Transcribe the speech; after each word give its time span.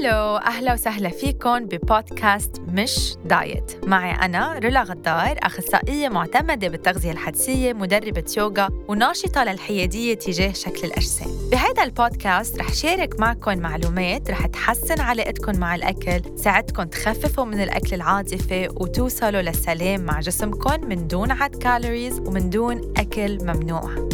hello 0.00 0.36
أهلا 0.36 0.72
وسهلا 0.72 1.08
فيكم 1.08 1.58
ببودكاست 1.64 2.62
مش 2.68 3.14
دايت. 3.24 3.84
معي 3.84 4.10
أنا 4.10 4.58
رولا 4.58 4.82
غدار 4.82 5.38
أخصائية 5.42 6.08
معتمدة 6.08 6.68
بالتغذية 6.68 7.12
الحدسية 7.12 7.72
مدربة 7.72 8.24
يوغا 8.36 8.68
وناشطة 8.88 9.44
للحيادية 9.44 10.14
تجاه 10.14 10.52
شكل 10.52 10.84
الأجسام. 10.84 11.28
بهذا 11.50 11.82
البودكاست 11.82 12.58
رح 12.58 12.72
شارك 12.72 13.20
معكم 13.20 13.58
معلومات 13.58 14.30
رح 14.30 14.46
تحسن 14.46 15.00
علاقتكم 15.00 15.58
مع 15.58 15.74
الأكل 15.74 16.20
تساعدكم 16.20 16.82
تخففوا 16.82 17.44
من 17.44 17.60
الأكل 17.60 17.94
العاطفي 17.94 18.68
وتوصلوا 18.68 19.42
للسلام 19.42 20.00
مع 20.00 20.20
جسمكم 20.20 20.88
من 20.88 21.06
دون 21.06 21.30
عد 21.30 21.56
calories 21.56 22.18
ومن 22.18 22.50
دون 22.50 22.94
أكل 22.96 23.38
ممنوع. 23.44 24.08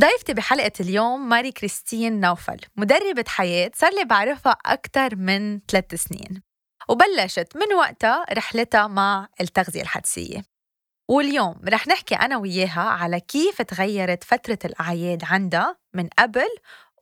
ضيفتي 0.00 0.34
بحلقة 0.34 0.72
اليوم 0.80 1.28
ماري 1.28 1.52
كريستين 1.52 2.20
نوفل 2.20 2.56
مدربة 2.76 3.24
حياة 3.28 3.70
صار 3.74 3.94
لي 3.94 4.04
بعرفها 4.04 4.56
أكثر 4.66 5.16
من 5.16 5.60
ثلاث 5.60 5.94
سنين 5.94 6.42
وبلشت 6.88 7.56
من 7.56 7.74
وقتها 7.74 8.24
رحلتها 8.32 8.86
مع 8.86 9.28
التغذية 9.40 9.82
الحدسية. 9.82 10.44
واليوم 11.08 11.60
رح 11.68 11.88
نحكي 11.88 12.14
أنا 12.14 12.36
وياها 12.36 12.80
على 12.80 13.20
كيف 13.20 13.62
تغيرت 13.62 14.24
فترة 14.24 14.58
الأعياد 14.64 15.24
عندها 15.24 15.76
من 15.94 16.08
قبل 16.18 16.48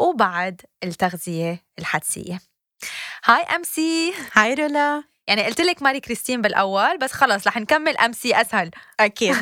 وبعد 0.01 0.63
التغذية 0.85 1.65
الحدسية. 1.79 2.41
هاي 3.25 3.43
أم 3.43 3.63
سي 3.63 4.15
هاي 4.33 4.55
رولا 4.55 5.05
يعني 5.29 5.43
قلت 5.45 5.61
لك 5.61 5.83
ماري 5.83 6.01
كريستين 6.01 6.43
بالأول 6.43 6.99
بس 6.99 7.13
خلص 7.13 7.47
رح 7.47 7.57
نكمل 7.57 7.97
MC 7.97 8.41
أسهل. 8.41 8.71
أكيد. 9.01 9.37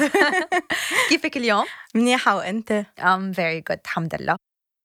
كيفك 1.09 1.37
اليوم؟ 1.37 1.65
منيحة 1.95 2.37
وأنت؟ 2.37 2.85
I'm 2.99 3.33
very 3.33 3.61
good 3.61 3.79
الحمد 3.85 4.15
لله. 4.21 4.37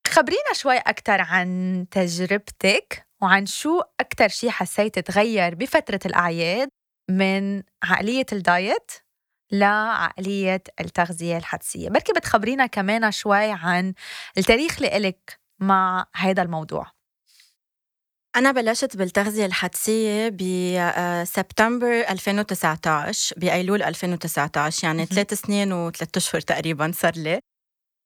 خبرينا 0.07 0.53
شوي 0.53 0.77
أكثر 0.77 1.21
عن 1.21 1.85
تجربتك 1.91 3.05
وعن 3.21 3.45
شو 3.45 3.81
أكثر 3.99 4.27
شيء 4.27 4.49
حسيت 4.49 4.99
تغير 4.99 5.55
بفترة 5.55 5.99
الأعياد 6.05 6.69
من 7.09 7.63
عقلية 7.83 8.25
ال 8.31 8.43
diet 8.43 8.91
لعقلية 9.51 10.63
التغذية 10.79 11.37
الحدسية. 11.37 11.89
بركي 11.89 12.13
بتخبرينا 12.13 12.65
كمان 12.65 13.11
شوي 13.11 13.51
عن 13.51 13.93
التاريخ 14.37 14.81
لإلك 14.81 15.39
مع 15.59 16.05
هذا 16.15 16.41
الموضوع. 16.41 16.98
أنا 18.35 18.51
بلشت 18.51 18.97
بالتغذية 18.97 19.45
الحدسية 19.45 20.29
بسبتمبر 20.29 21.87
2019 22.09 23.35
بأيلول 23.39 23.83
2019 23.83 24.87
يعني 24.87 25.05
ثلاث 25.05 25.33
سنين 25.33 25.73
وثلاث 25.73 26.17
أشهر 26.17 26.41
تقريبا 26.41 26.91
صار 26.95 27.13
لي. 27.15 27.39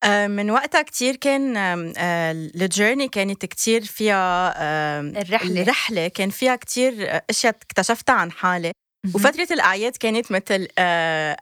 آه، 0.04 0.28
من 0.28 0.52
وقتها 0.52 0.82
كتير 0.82 1.16
كان 1.16 1.58
آه، 1.58 2.32
الجيرني 2.32 3.08
كانت 3.08 3.46
كتير 3.46 3.86
فيها 3.86 4.54
الرحلة. 5.02 5.62
الرحلة 5.62 6.08
كان 6.08 6.30
فيها 6.30 6.56
كتير 6.56 7.22
أشياء 7.30 7.56
اكتشفتها 7.56 8.16
عن 8.16 8.32
حالي. 8.32 8.72
وفترة 9.16 9.48
الأعياد 9.52 9.98
كانت 9.98 10.32
مثل 10.32 10.68
آه، 10.78 11.38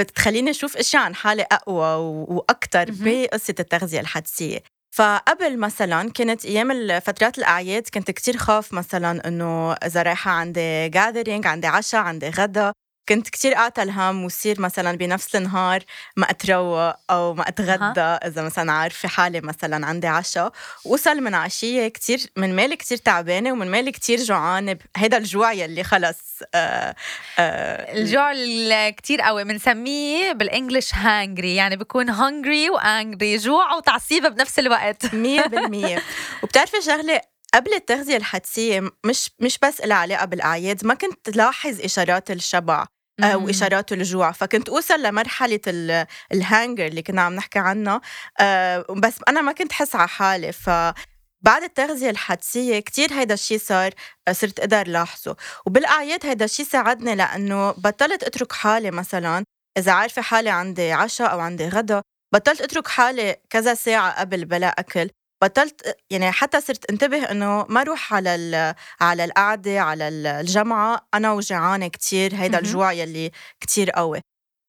بتخليني 0.00 0.50
أشوف 0.50 0.76
أشياء 0.76 1.02
عن 1.02 1.14
حالي 1.14 1.42
أقوى 1.42 1.94
وأكثر 2.28 2.86
بقصة 2.90 3.54
التغذية 3.60 4.00
الحدسية. 4.00 4.62
فقبل 5.00 5.58
مثلا 5.58 6.10
كانت 6.10 6.44
أيام 6.44 7.00
فترات 7.00 7.38
الأعياد 7.38 7.88
كنت 7.94 8.10
كتير 8.10 8.36
خاف 8.36 8.72
مثلا 8.72 9.28
إنه 9.28 9.72
إذا 9.72 10.02
رايحة 10.02 10.30
عندي 10.30 10.88
جاذرينج 10.88 11.46
عندي 11.46 11.66
عشاء 11.66 12.00
عندي 12.00 12.28
غدا. 12.28 12.72
كنت 13.10 13.28
كتير 13.28 13.56
أعطى 13.56 13.82
الهم 13.82 14.24
وصير 14.24 14.60
مثلا 14.60 14.96
بنفس 14.96 15.36
النهار 15.36 15.84
ما 16.16 16.30
أتروق 16.30 16.94
أو 17.10 17.34
ما 17.34 17.48
أتغدى. 17.48 18.00
أه. 18.00 18.20
إذا 18.26 18.42
مثلا 18.42 18.72
عارفة 18.72 19.08
حالي 19.08 19.40
مثلا 19.40 19.86
عندي 19.86 20.06
عشاء 20.06 20.52
وصل 20.84 21.20
من 21.20 21.34
عشية 21.34 21.88
كتير 21.88 22.20
من 22.36 22.56
مالي 22.56 22.76
كتير 22.76 22.96
تعبانة 22.98 23.52
ومن 23.52 23.70
مالي 23.70 23.92
كتير 23.92 24.18
جوعانة. 24.18 24.76
هيدا 24.96 25.16
الجوع 25.16 25.52
يلي 25.52 25.84
خلص 25.84 26.18
آه 26.54 26.94
آه 27.38 27.92
الجوع 27.98 28.32
كتير 28.90 29.20
قوي 29.20 29.44
بنسميه 29.44 30.32
بال 30.32 30.46
English 30.46 30.94
hangry 30.94 31.54
يعني 31.54 31.76
بكون 31.76 32.10
hungry 32.10 32.70
و 32.70 32.81
angry 32.81 33.36
جوع 33.36 33.74
وتعصيبة 33.74 34.28
بنفس 34.28 34.58
الوقت. 34.58 35.14
مية 35.14 35.42
بالمية. 35.46 36.02
وبتعرفي 36.42 36.82
شغلة 36.82 37.20
قبل 37.54 37.74
التغذية 37.74 38.16
الحدسية 38.16 38.90
مش 39.04 39.30
مش 39.40 39.58
بس 39.58 39.80
لها 39.80 39.96
علاقة 39.96 40.24
بالأعياد 40.24 40.86
ما 40.86 40.94
كنت 40.94 41.36
لاحظ 41.36 41.80
إشارات 41.80 42.30
الشبع. 42.30 42.86
آه، 43.24 43.36
وإشارات 43.36 43.92
الجوع. 43.92 44.32
فكنت 44.32 44.68
أوصل 44.68 45.02
لمرحلة 45.02 45.60
الهانجر 46.32 46.86
اللي 46.86 47.02
كنا 47.02 47.22
عم 47.22 47.34
نحكي 47.34 47.58
عنها 47.58 48.00
آه، 48.40 48.84
بس 48.96 49.14
أنا 49.28 49.40
ما 49.40 49.52
كنت 49.52 49.72
حس 49.72 49.96
على 49.96 50.08
حالي. 50.08 50.52
ف 50.52 50.70
بعد 51.42 51.62
التغذية 51.62 52.10
الحدسية 52.10 52.78
كتير 52.80 53.12
هيدا 53.12 53.34
الشيء 53.34 53.58
صار 53.58 53.92
آه، 54.28 54.32
صرت 54.32 54.58
أقدر 54.60 54.88
لاحظه. 54.88 55.36
وبالأعياد 55.66 56.26
هيدا 56.26 56.44
الشيء 56.44 56.66
ساعدني 56.66 57.14
لأنه 57.14 57.70
بطلت 57.72 58.22
أترك 58.24 58.52
حالي 58.52 58.90
مثلا 58.90 59.44
إذا 59.78 59.92
عارفة 59.92 60.22
حالي 60.22 60.50
عندي 60.50 60.92
عشاء 60.92 61.32
أو 61.32 61.40
عندي 61.40 61.68
غدا 61.68 62.02
بطلت 62.34 62.60
أترك 62.60 62.88
حالي 62.88 63.36
كذا 63.50 63.74
ساعة 63.74 64.20
قبل 64.20 64.44
بلا 64.44 64.68
أكل. 64.68 65.10
بطلت 65.42 65.96
يعني 66.10 66.32
حتى 66.32 66.60
صرت 66.60 66.90
انتبه 66.90 67.30
إنه 67.30 67.66
ما 67.68 67.80
أروح 67.80 68.14
على 68.14 68.74
على 69.00 69.24
القعدة 69.24 69.80
على 69.80 70.08
الجامعة. 70.08 71.06
أنا 71.14 71.32
وجعانه 71.32 71.88
كتير 71.88 72.34
هيدا 72.34 72.58
الجوع 72.58 72.92
يلي 72.92 73.30
كتير 73.60 73.90
قوي. 73.90 74.20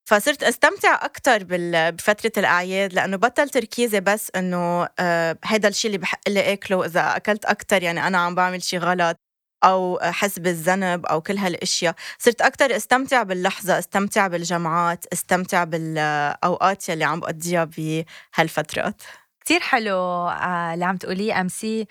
فصرت 0.10 0.44
أستمتع 0.44 0.96
أكثر 1.06 1.44
بفترة 1.92 2.32
الأعياد 2.38 2.94
لأنه 2.94 3.18
بطل 3.18 3.50
تركيزي 3.50 4.00
بس 4.00 4.32
إنه 4.36 4.88
آه 5.00 5.38
هيدا 5.46 5.68
الشيء 5.68 5.90
اللي 5.90 5.98
بحق 5.98 6.30
لي 6.30 6.54
أكله. 6.54 6.86
اذا 6.86 7.16
أكلت 7.16 7.46
أكثر 7.46 7.84
يعني 7.84 8.08
أنا 8.08 8.18
عم 8.18 8.36
بعمل 8.36 8.64
شيء 8.64 8.80
غلط 8.80 9.18
أو 9.64 9.98
احس 9.98 10.40
بالذنب 10.40 11.06
أو 11.06 11.22
كل 11.22 11.38
هالأشياء. 11.38 11.96
صرت 12.20 12.42
أكثر 12.42 12.76
أستمتع 12.76 13.24
باللحظة 13.24 13.80
أستمتع 13.80 14.28
بالجامعات 14.28 15.06
أستمتع 15.14 15.64
بالاوقات 15.64 16.90
يلي 16.90 17.04
عم 17.04 17.20
بقضيها 17.20 17.64
بهالفترات. 17.64 19.02
كتير 19.42 19.60
حلو 19.60 19.96
آه، 20.30 20.74
اللي 20.74 20.86
عم 20.86 20.98
تقوليه 20.98 21.42
MC. 21.42 21.88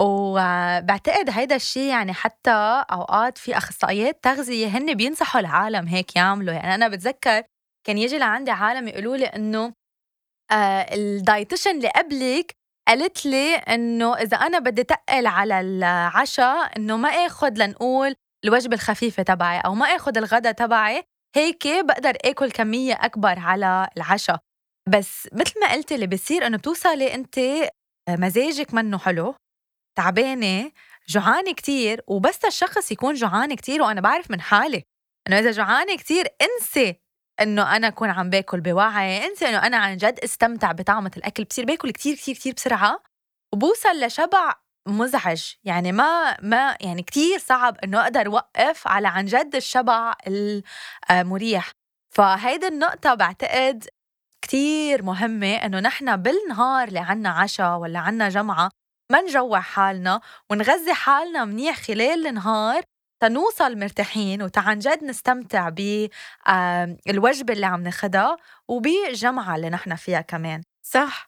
وبعتقد 0.00 1.30
هيدا 1.30 1.56
الشيء 1.56 1.90
يعني 1.90 2.12
حتى 2.12 2.84
أوقات 2.92 3.38
في 3.38 3.56
أخصائيات 3.56 4.24
تغذية 4.24 4.66
هن 4.68 4.94
بينصحوا 4.94 5.40
العالم 5.40 5.86
هيك 5.88 6.16
يعملوا. 6.16 6.54
يعني 6.54 6.74
أنا 6.74 6.88
بتذكر 6.88 7.42
كان 7.86 7.98
يجي 7.98 8.18
لعندي 8.18 8.50
عالم 8.50 8.88
يقولوا 8.88 9.16
لي 9.16 9.26
إنه 9.26 9.72
آه 10.52 10.94
ال 10.94 11.02
dietitian 11.02 11.70
اللي 11.70 11.88
قبلك 11.88 12.54
قالت 12.88 13.26
لي 13.26 13.54
إنه 13.56 14.14
إذا 14.16 14.36
أنا 14.36 14.58
بدي 14.58 14.84
تقل 14.84 15.26
على 15.26 15.60
العشاء 15.60 16.76
إنه 16.76 16.96
ما 16.96 17.08
اخذ 17.08 17.52
لنقول 17.56 18.14
الوجبة 18.44 18.74
الخفيفة 18.74 19.22
تبعي 19.22 19.60
أو 19.60 19.74
ما 19.74 19.86
اخذ 19.86 20.18
الغداء 20.18 20.52
تبعي 20.52 21.02
هيك 21.36 21.66
بقدر 21.84 22.16
آكل 22.24 22.50
كمية 22.50 22.94
أكبر 22.94 23.38
على 23.38 23.88
العشاء 23.96 24.38
بس 24.88 25.28
مثل 25.32 25.60
ما 25.60 25.72
قلتي 25.72 25.94
اللي 25.94 26.06
بصير 26.06 26.46
إنه 26.46 26.56
بتوصلي 26.56 27.14
انت 27.14 27.38
آه، 27.38 28.16
مزاجك 28.16 28.74
منه 28.74 28.98
حلو 28.98 29.34
تعبانة 29.98 30.72
جوعانة 31.08 31.52
كتير 31.54 32.02
وبس 32.06 32.44
الشخص 32.44 32.92
يكون 32.92 33.14
جوعان 33.14 33.54
كتير 33.54 33.82
وأنا 33.82 34.00
بعرف 34.00 34.30
من 34.30 34.40
حالي 34.40 34.82
إنه 35.28 35.38
إذا 35.38 35.50
جوعانة 35.50 35.96
كتير 35.96 36.26
انسي 36.42 36.96
إنه 37.40 37.76
أنا 37.76 37.88
أكون 37.88 38.10
عم 38.10 38.30
باكل 38.30 38.60
بوعي 38.60 39.26
انسي 39.26 39.48
إنه 39.48 39.66
أنا 39.66 39.76
عن 39.76 39.96
جد 39.96 40.20
استمتع 40.20 40.72
بطعمة 40.72 41.10
الأكل 41.16 41.44
بصير 41.44 41.64
باكل 41.64 41.90
كتير 41.90 42.14
كتير 42.14 42.34
كتير 42.34 42.54
بسرعة 42.54 43.02
وبوصل 43.54 44.04
لشبع 44.04 44.54
مزعج. 44.88 45.52
يعني 45.64 45.92
ما 45.92 46.40
ما 46.42 46.76
يعني 46.80 47.02
كتير 47.02 47.38
صعب 47.38 47.76
إنه 47.84 48.02
أقدر 48.02 48.26
أوقف 48.26 48.88
على 48.88 49.08
عن 49.08 49.24
جد 49.24 49.54
الشبع 49.54 50.14
المريح 51.10 51.70
فهيدي 52.14 52.68
النقطة 52.68 53.14
بعتقد 53.14 53.88
كتير 54.42 55.02
مهمة 55.02 55.54
إنه 55.56 55.80
نحن 55.80 56.16
بالنهار 56.16 56.88
اللي 56.88 56.98
عنا 56.98 57.28
عشاء 57.30 57.76
ولا 57.78 57.98
عنا 57.98 58.28
جمعة 58.28 58.70
ما 59.12 59.20
نجوع 59.20 59.60
حالنا 59.60 60.20
ونغذي 60.50 60.94
حالنا 60.94 61.44
منيح 61.44 61.76
خلال 61.82 62.26
النهار 62.26 62.82
تنوصل 63.22 63.78
مرتاحين 63.78 64.42
وتعن 64.42 64.78
جد 64.78 65.04
نستمتع 65.04 65.68
بالوجبة 65.68 67.52
اللي 67.54 67.66
عم 67.66 67.82
ناخدها 67.82 68.36
وبالجمعة 68.68 69.56
اللي 69.56 69.70
نحن 69.70 69.94
فيها 69.96 70.20
كمان. 70.20 70.62
صح. 70.82 71.27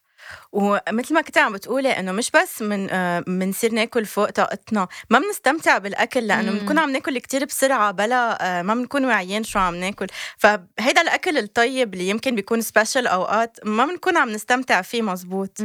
ومثل 0.52 1.14
ما 1.14 1.20
كنت 1.20 1.38
عم 1.38 1.52
بتقولي 1.52 1.88
إنه 1.88 2.12
مش 2.12 2.30
بس 2.30 2.62
من 2.62 2.86
بنصير 3.26 3.70
آه 3.70 3.74
ناكل 3.74 4.06
فوق 4.06 4.30
طاقتنا 4.30 4.88
ما 5.10 5.18
بنستمتع 5.18 5.78
بالأكل 5.78 6.26
لأنه 6.26 6.52
بنكون 6.52 6.78
عم 6.78 6.90
ناكل 6.90 7.18
كتير 7.18 7.44
بسرعة 7.44 7.90
بلا 7.90 8.58
آه 8.58 8.62
ما 8.62 8.74
بنكون 8.74 9.04
واعيين 9.04 9.44
شو 9.44 9.58
عم 9.58 9.74
ناكل. 9.74 10.06
فهيدا 10.38 11.00
الأكل 11.00 11.38
الطيب 11.38 11.94
اللي 11.94 12.08
يمكن 12.08 12.34
بيكون 12.34 12.60
special 12.60 13.06
أوقات 13.06 13.58
ما 13.64 13.86
بنكون 13.86 14.16
عم 14.16 14.28
نستمتع 14.30 14.82
فيه 14.82 15.02
مزبوط. 15.02 15.58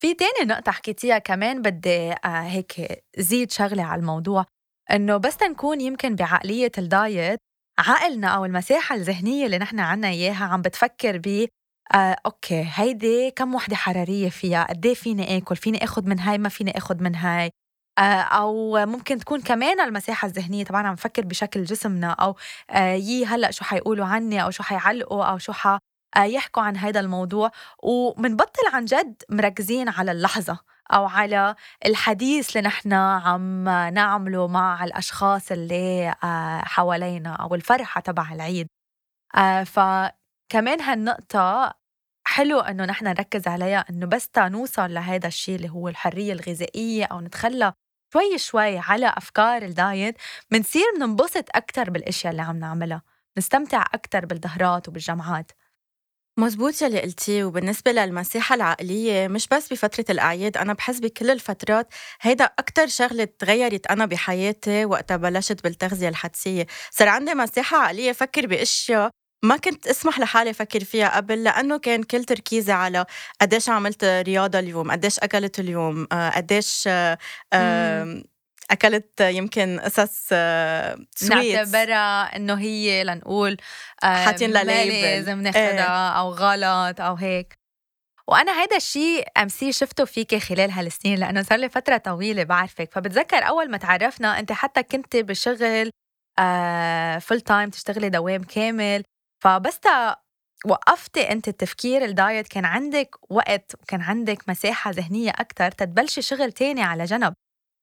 في 0.00 0.14
تاني 0.14 0.44
نقطة 0.44 0.72
حكيتيها 0.72 1.18
كمان 1.18 1.62
بدي 1.62 2.12
آه 2.12 2.16
هيك 2.24 3.02
زيد 3.18 3.52
شغلة 3.52 3.82
على 3.82 4.00
الموضوع 4.00 4.44
إنه 4.92 5.16
بس 5.16 5.36
نكون 5.36 5.80
يمكن 5.80 6.14
بعقلية 6.16 6.72
ال 6.78 6.90
diet 6.90 7.38
عقلنا 7.78 8.28
أو 8.28 8.44
المساحة 8.44 8.94
الذهنية 8.94 9.46
اللي 9.46 9.58
نحن 9.58 9.80
عنا 9.80 10.08
إياها 10.08 10.44
عم 10.44 10.62
بتفكر 10.62 11.18
ب 11.18 11.46
آه، 11.94 12.16
okay. 12.26 12.68
هيدي 12.74 13.30
كم 13.30 13.54
وحدة 13.54 13.76
حرارية 13.76 14.28
فيها؟ 14.30 14.64
قد 14.64 14.86
إيه 14.86 14.94
فيني 14.94 15.36
آكل؟ 15.36 15.56
فيني 15.56 15.84
اخذ 15.84 16.04
من 16.08 16.18
هاي؟ 16.20 16.38
ما 16.38 16.48
فيني 16.48 16.78
اخذ 16.78 17.02
من 17.02 17.14
هاي؟ 17.16 17.50
آه، 17.98 18.02
أو 18.22 18.86
ممكن 18.86 19.18
تكون 19.18 19.40
كمان 19.42 19.80
المساحة 19.80 20.26
الذهنية. 20.28 20.64
طبعا 20.64 20.86
عم 20.86 20.92
نفكر 20.92 21.22
بشكل 21.24 21.64
جسمنا 21.64 22.10
أو 22.10 22.36
آه، 22.70 22.92
يي 22.94 23.26
هلأ 23.26 23.50
شو 23.50 23.64
حيقولوا 23.64 24.06
عني 24.06 24.42
أو 24.42 24.50
شو 24.50 24.62
حيعلقوا 24.62 25.24
أو 25.24 25.38
شو 25.38 25.52
ح 25.52 25.66
آه، 26.16 26.24
يحكوا 26.24 26.62
عن 26.62 26.76
هذا 26.76 27.00
الموضوع. 27.00 27.50
ومنبطل 27.82 28.62
عن 28.72 28.84
جد 28.84 29.22
مركزين 29.30 29.88
على 29.88 30.12
اللحظة 30.12 30.58
أو 30.92 31.06
على 31.06 31.54
الحديث 31.86 32.56
اللي 32.56 32.68
نحن 32.68 32.92
عم 32.92 33.64
نعمله 33.68 34.46
مع 34.48 34.84
الأشخاص 34.84 35.52
اللي 35.52 36.14
حوالينا 36.64 37.32
أو 37.34 37.54
الفرحة 37.54 38.00
تبع 38.00 38.32
العيد. 38.32 38.68
فكمان 39.66 40.80
هالنقطة 40.80 41.74
حلو 42.30 42.60
إنه 42.60 42.84
نحن 42.84 43.04
نركز 43.04 43.48
عليها 43.48 43.84
إنه 43.90 44.06
بس 44.06 44.28
تنوصل 44.28 44.94
لهذا 44.94 45.28
الشيء 45.28 45.56
اللي 45.56 45.68
هو 45.70 45.88
الحرية 45.88 46.32
الغذائية 46.32 47.04
أو 47.04 47.20
نتخلى 47.20 47.72
شوي 48.12 48.38
شوي 48.38 48.78
على 48.78 49.14
أفكار 49.16 49.62
الدايت 49.62 50.14
بنصير 50.50 50.84
بننبسط 50.96 51.44
أكثر 51.54 51.90
بالأشياء 51.90 52.30
اللي 52.30 52.42
عم 52.42 52.56
نعملها 52.56 53.02
نستمتع 53.38 53.82
أكثر 53.94 54.26
بالظهرات 54.26 54.88
وبالجمعات 54.88 55.52
مزبوط 56.38 56.82
يلي 56.82 57.00
قلتيه 57.00 57.44
وبالنسبة 57.44 57.92
للمساحة 57.92 58.54
العقلية 58.54 59.28
مش 59.28 59.48
بس 59.48 59.72
بفترة 59.72 60.04
الأعياد 60.10 60.56
أنا 60.56 60.72
بحس 60.72 60.98
بكل 60.98 61.30
الفترات 61.30 61.94
هيدا 62.20 62.44
أكتر 62.44 62.86
شغلة 62.86 63.28
تغيرت 63.38 63.86
أنا 63.86 64.06
بحياتي 64.06 64.84
وقتها 64.84 65.16
بلشت 65.16 65.64
بالتغذية 65.64 66.08
الحدسية. 66.08 66.66
صار 66.90 67.08
عندي 67.08 67.34
مساحة 67.34 67.76
عقلية 67.76 68.12
فكر 68.12 68.46
بأشياء 68.46 69.10
ما 69.42 69.56
كنت 69.56 69.86
اسمح 69.86 70.18
لحالي 70.18 70.50
أفكر 70.50 70.84
فيها 70.84 71.16
قبل 71.16 71.44
لأنه 71.44 71.78
كان 71.78 72.02
كل 72.02 72.24
تركيزي 72.24 72.72
على 72.72 73.06
قديش 73.40 73.68
عملت 73.68 74.04
رياضة 74.04 74.58
اليوم 74.58 74.90
قديش 74.90 75.18
أكلت 75.18 75.58
اليوم 75.58 76.06
آه، 76.12 76.30
قديش 76.30 76.88
آه، 76.88 77.18
أكلت 78.70 79.20
يمكن 79.20 79.80
قصص 79.80 80.28
سويت 81.16 81.54
نعتبرها 81.54 82.36
إنه 82.36 82.54
هي 82.54 83.04
لنقول 83.04 83.56
حاطين 84.02 84.50
لها 84.50 84.64
لازم 84.64 85.40
ناخذها 85.40 85.70
إيه. 85.70 86.18
أو 86.18 86.30
غلط 86.30 87.00
أو 87.00 87.14
هيك. 87.14 87.60
وأنا 88.28 88.62
هيدا 88.62 88.76
الشيء 88.76 89.28
MC 89.38 89.72
شفته 89.72 90.04
فيكي 90.04 90.40
خلال 90.40 90.70
هالسنين 90.70 91.18
لأنه 91.18 91.42
صار 91.42 91.58
لي 91.58 91.68
فترة 91.68 91.96
طويلة 91.96 92.42
بعرفك. 92.44 92.92
فبتذكر 92.92 93.36
أول 93.36 93.70
ما 93.70 93.76
تعرفنا 93.76 94.38
أنت 94.38 94.52
حتى 94.52 94.82
كنت 94.82 95.16
بشغل 95.16 95.90
full 97.20 97.40
time 97.40 97.70
تشتغلي 97.70 98.08
دوام 98.08 98.44
كامل. 98.44 99.02
فبس 99.42 99.80
وقفتي 100.66 101.32
انت 101.32 101.48
التفكير 101.48 102.04
ال 102.04 102.13
diet 102.13 102.48
كان 102.48 102.64
عندك 102.64 103.16
وقت 103.30 103.74
وكان 103.82 104.00
عندك 104.00 104.48
مساحة 104.48 104.90
ذهنية 104.90 105.30
أكثر 105.30 105.70
تتبلشي 105.70 106.22
شغل 106.22 106.52
تاني 106.52 106.82
على 106.82 107.04
جنب. 107.04 107.34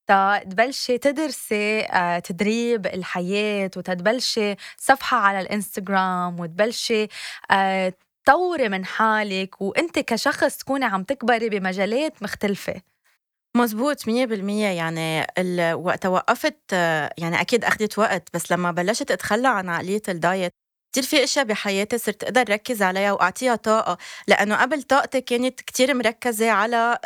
تبلشي 0.07 0.97
تدرسي 0.97 1.81
آه، 1.81 2.19
تدريب 2.19 2.85
الحياة 2.85 3.71
وتتبلشي 3.77 4.55
صفحة 4.77 5.17
على 5.17 5.39
الإنستغرام 5.39 6.39
وتبلشي 6.39 7.07
آه، 7.51 7.93
تطوري 8.25 8.69
من 8.69 8.85
حالك 8.85 9.61
وانت 9.61 9.99
كشخص 9.99 10.57
تكوني 10.57 10.85
عم 10.85 11.03
تكبري 11.03 11.49
بمجالات 11.49 12.23
مختلفة. 12.23 12.81
مزبوط 13.57 14.07
مية 14.07 14.25
بالمية. 14.25 14.67
يعني 14.67 15.27
وقت 15.73 16.05
وقفت 16.05 16.59
آه، 16.73 17.13
يعني 17.17 17.41
أكيد 17.41 17.65
أخذت 17.65 17.99
وقت 17.99 18.29
بس 18.33 18.51
لما 18.51 18.71
بلشت 18.71 19.11
أتخلى 19.11 19.47
عن 19.47 19.69
عقلية 19.69 20.01
ال 20.09 20.18
diet 20.18 20.53
كتير 20.91 21.03
في 21.03 21.23
أشياء 21.23 21.45
بحياتي 21.45 21.97
صرت 21.97 22.23
أقدر 22.23 22.49
ركز 22.49 22.81
عليها 22.81 23.11
وأعطيها 23.11 23.55
طاقة 23.55 23.97
لأنه 24.27 24.55
قبل 24.61 24.83
طاقتي 24.83 25.21
كانت 25.21 25.61
كتير 25.61 25.93
مركزة 25.93 26.49
على 26.51 26.99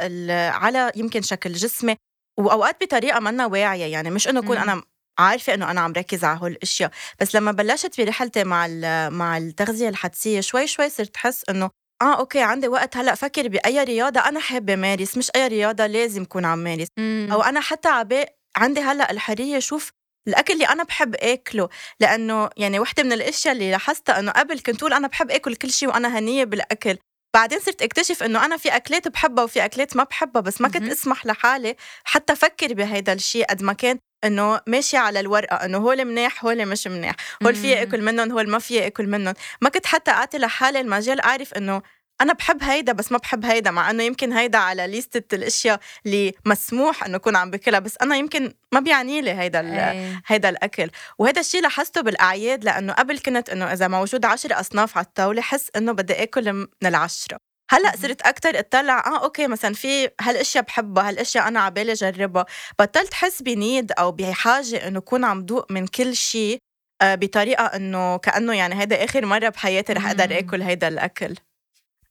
على 0.53 0.91
يمكن 0.95 1.21
شكل 1.21 1.53
جسمي 1.53 1.95
وأوقات 2.39 2.83
بطريقة 2.83 3.19
منا 3.19 3.45
واعية 3.45 3.85
يعني 3.85 4.09
مش 4.11 4.27
إنه 4.27 4.39
أكون 4.39 4.57
أنا 4.57 4.83
عارفة 5.19 5.53
إنه 5.53 5.71
أنا 5.71 5.81
عم 5.81 5.91
ركز 5.93 6.23
على 6.23 6.39
هول 6.39 6.51
الاشياء 6.51 6.91
بس 7.19 7.35
لما 7.35 7.51
بلشت 7.51 8.01
برحلتي 8.01 8.43
مع 8.43 8.67
مع 9.09 9.37
التغذية 9.37 9.89
الحدسية 9.89 10.41
شوي 10.41 10.67
شوي 10.67 10.89
صرت 10.89 11.15
أحس 11.15 11.43
إنه 11.49 11.69
آه 12.01 12.19
أوكي 12.19 12.39
عندي 12.41 12.67
وقت 12.67 12.97
هلأ 12.97 13.15
فكر 13.15 13.47
بأي 13.47 13.83
رياضة 13.83 14.19
أنا 14.19 14.39
حابه 14.39 14.75
مارس 14.75 15.17
مش 15.17 15.31
أي 15.35 15.47
رياضة 15.47 15.85
لازم 15.87 16.25
كون 16.25 16.45
عم 16.45 16.59
مارس 16.59 16.87
أو 17.31 17.41
أنا 17.41 17.59
حتى 17.59 17.87
عبي 17.87 18.25
عندي 18.57 18.79
هلأ 18.81 19.11
الحرية 19.11 19.59
شوف 19.59 19.91
الأكل 20.27 20.53
اللي 20.53 20.65
أنا 20.65 20.83
بحب 20.83 21.15
آكله 21.15 21.69
لأنه 21.99 22.49
يعني 22.57 22.79
وحدة 22.79 23.03
من 23.03 23.11
الأشياء 23.13 23.53
اللي 23.53 23.71
لاحظتها 23.71 24.19
إنه 24.19 24.31
قبل 24.31 24.59
كنت 24.59 24.79
أقول 24.81 24.93
أنا 24.93 25.07
بحب 25.07 25.31
آكل 25.31 25.55
كل 25.55 25.71
شيء 25.71 25.89
وأنا 25.89 26.19
هنية 26.19 26.43
بالأكل 26.43 26.97
بعدين 27.33 27.59
صرت 27.59 27.81
أكتشف 27.81 28.23
إنه 28.23 28.45
أنا 28.45 28.57
في 28.57 28.69
أكلات 28.75 29.07
بحبها 29.07 29.43
وفي 29.43 29.65
أكلات 29.65 29.97
ما 29.97 30.03
بحبها 30.03 30.41
بس 30.41 30.61
ما 30.61 30.67
كنت 30.67 30.91
أسمح 30.91 31.25
لحالي 31.25 31.75
حتى 32.03 32.33
أفكر 32.33 32.73
بهيدا 32.73 33.13
الشيء 33.13 33.45
قد 33.45 33.63
ما 33.63 33.73
كان 33.73 33.99
إنه 34.23 34.59
ماشي 34.67 34.97
على 34.97 35.19
الورقة 35.19 35.55
إنه 35.55 35.77
هول 35.77 36.05
منيح 36.05 36.45
هول 36.45 36.65
مش 36.65 36.87
منيح 36.87 37.15
هول 37.43 37.55
في 37.55 37.81
آكل 37.81 38.01
منهم 38.01 38.31
هول 38.31 38.49
ما 38.49 38.59
في 38.59 38.87
آكل 38.87 39.07
منهم. 39.07 39.33
ما 39.61 39.69
كنت 39.69 39.85
حتى 39.85 40.11
أعطي 40.11 40.37
لحالي 40.37 40.79
المجال 40.79 41.21
أعرف 41.21 41.53
إنه 41.53 41.81
أنا 42.21 42.33
بحب 42.33 42.63
هيدا 42.63 42.93
بس 42.93 43.11
ما 43.11 43.17
بحب 43.17 43.45
هيدا 43.45 43.71
مع 43.71 43.89
إنه 43.89 44.03
يمكن 44.03 44.33
هيدا 44.33 44.57
على 44.57 44.87
ليستة 44.87 45.35
الأشياء 45.35 45.79
اللي 46.05 46.33
مسموح 46.45 47.03
إنه 47.03 47.17
أكون 47.17 47.35
عم 47.35 47.51
باكلها 47.51 47.79
بس 47.79 47.97
أنا 48.01 48.15
يمكن 48.15 48.53
ما 48.71 48.79
بيعني 48.79 49.21
لي 49.21 49.31
هيدا 49.31 49.91
أيه. 49.91 50.21
هيدا 50.27 50.49
الأكل. 50.49 50.89
وهذا 51.19 51.39
الشيء 51.39 51.61
لاحظته 51.61 52.01
بالأعياد 52.01 52.63
لأنه 52.63 52.93
قبل 52.93 53.19
كنت 53.19 53.49
إنه 53.49 53.73
إذا 53.73 53.87
موجود 53.87 54.25
عشر 54.25 54.59
أصناف 54.59 54.97
على 54.97 55.05
الطاولة 55.05 55.41
حس 55.41 55.69
إنه 55.75 55.91
بدي 55.91 56.23
آكل 56.23 56.53
من 56.53 56.67
العشرة. 56.85 57.37
هلأ 57.71 57.91
صرت 58.01 58.21
أكثر 58.21 58.59
اطلع 58.59 58.99
آه 58.99 59.23
أوكي 59.23 59.47
مثلا 59.47 59.73
في 59.73 60.09
هالأشياء 60.21 60.63
بحبها 60.63 61.09
هالأشياء 61.09 61.47
أنا 61.47 61.59
عبالي 61.59 61.91
أجربها. 61.91 62.45
بطلت 62.79 63.13
حس 63.13 63.41
بنيد 63.41 63.91
أو 63.91 64.11
بحاجة 64.11 64.87
إنه 64.87 64.99
أكون 64.99 65.23
عم 65.25 65.45
دوق 65.45 65.71
من 65.71 65.87
كل 65.87 66.15
شيء 66.15 66.57
آه، 67.01 67.15
بطريقة 67.15 67.65
إنه 67.65 68.17
كأنه 68.17 68.53
يعني 68.53 68.79
هيدا 68.81 69.03
آخر 69.03 69.25
مرة 69.25 69.49
بحياتي 69.49 69.93
رح 69.93 70.07
أقدر 70.07 70.37
آكل 70.37 70.61
هيدا 70.61 70.87
الأكل. 70.87 71.35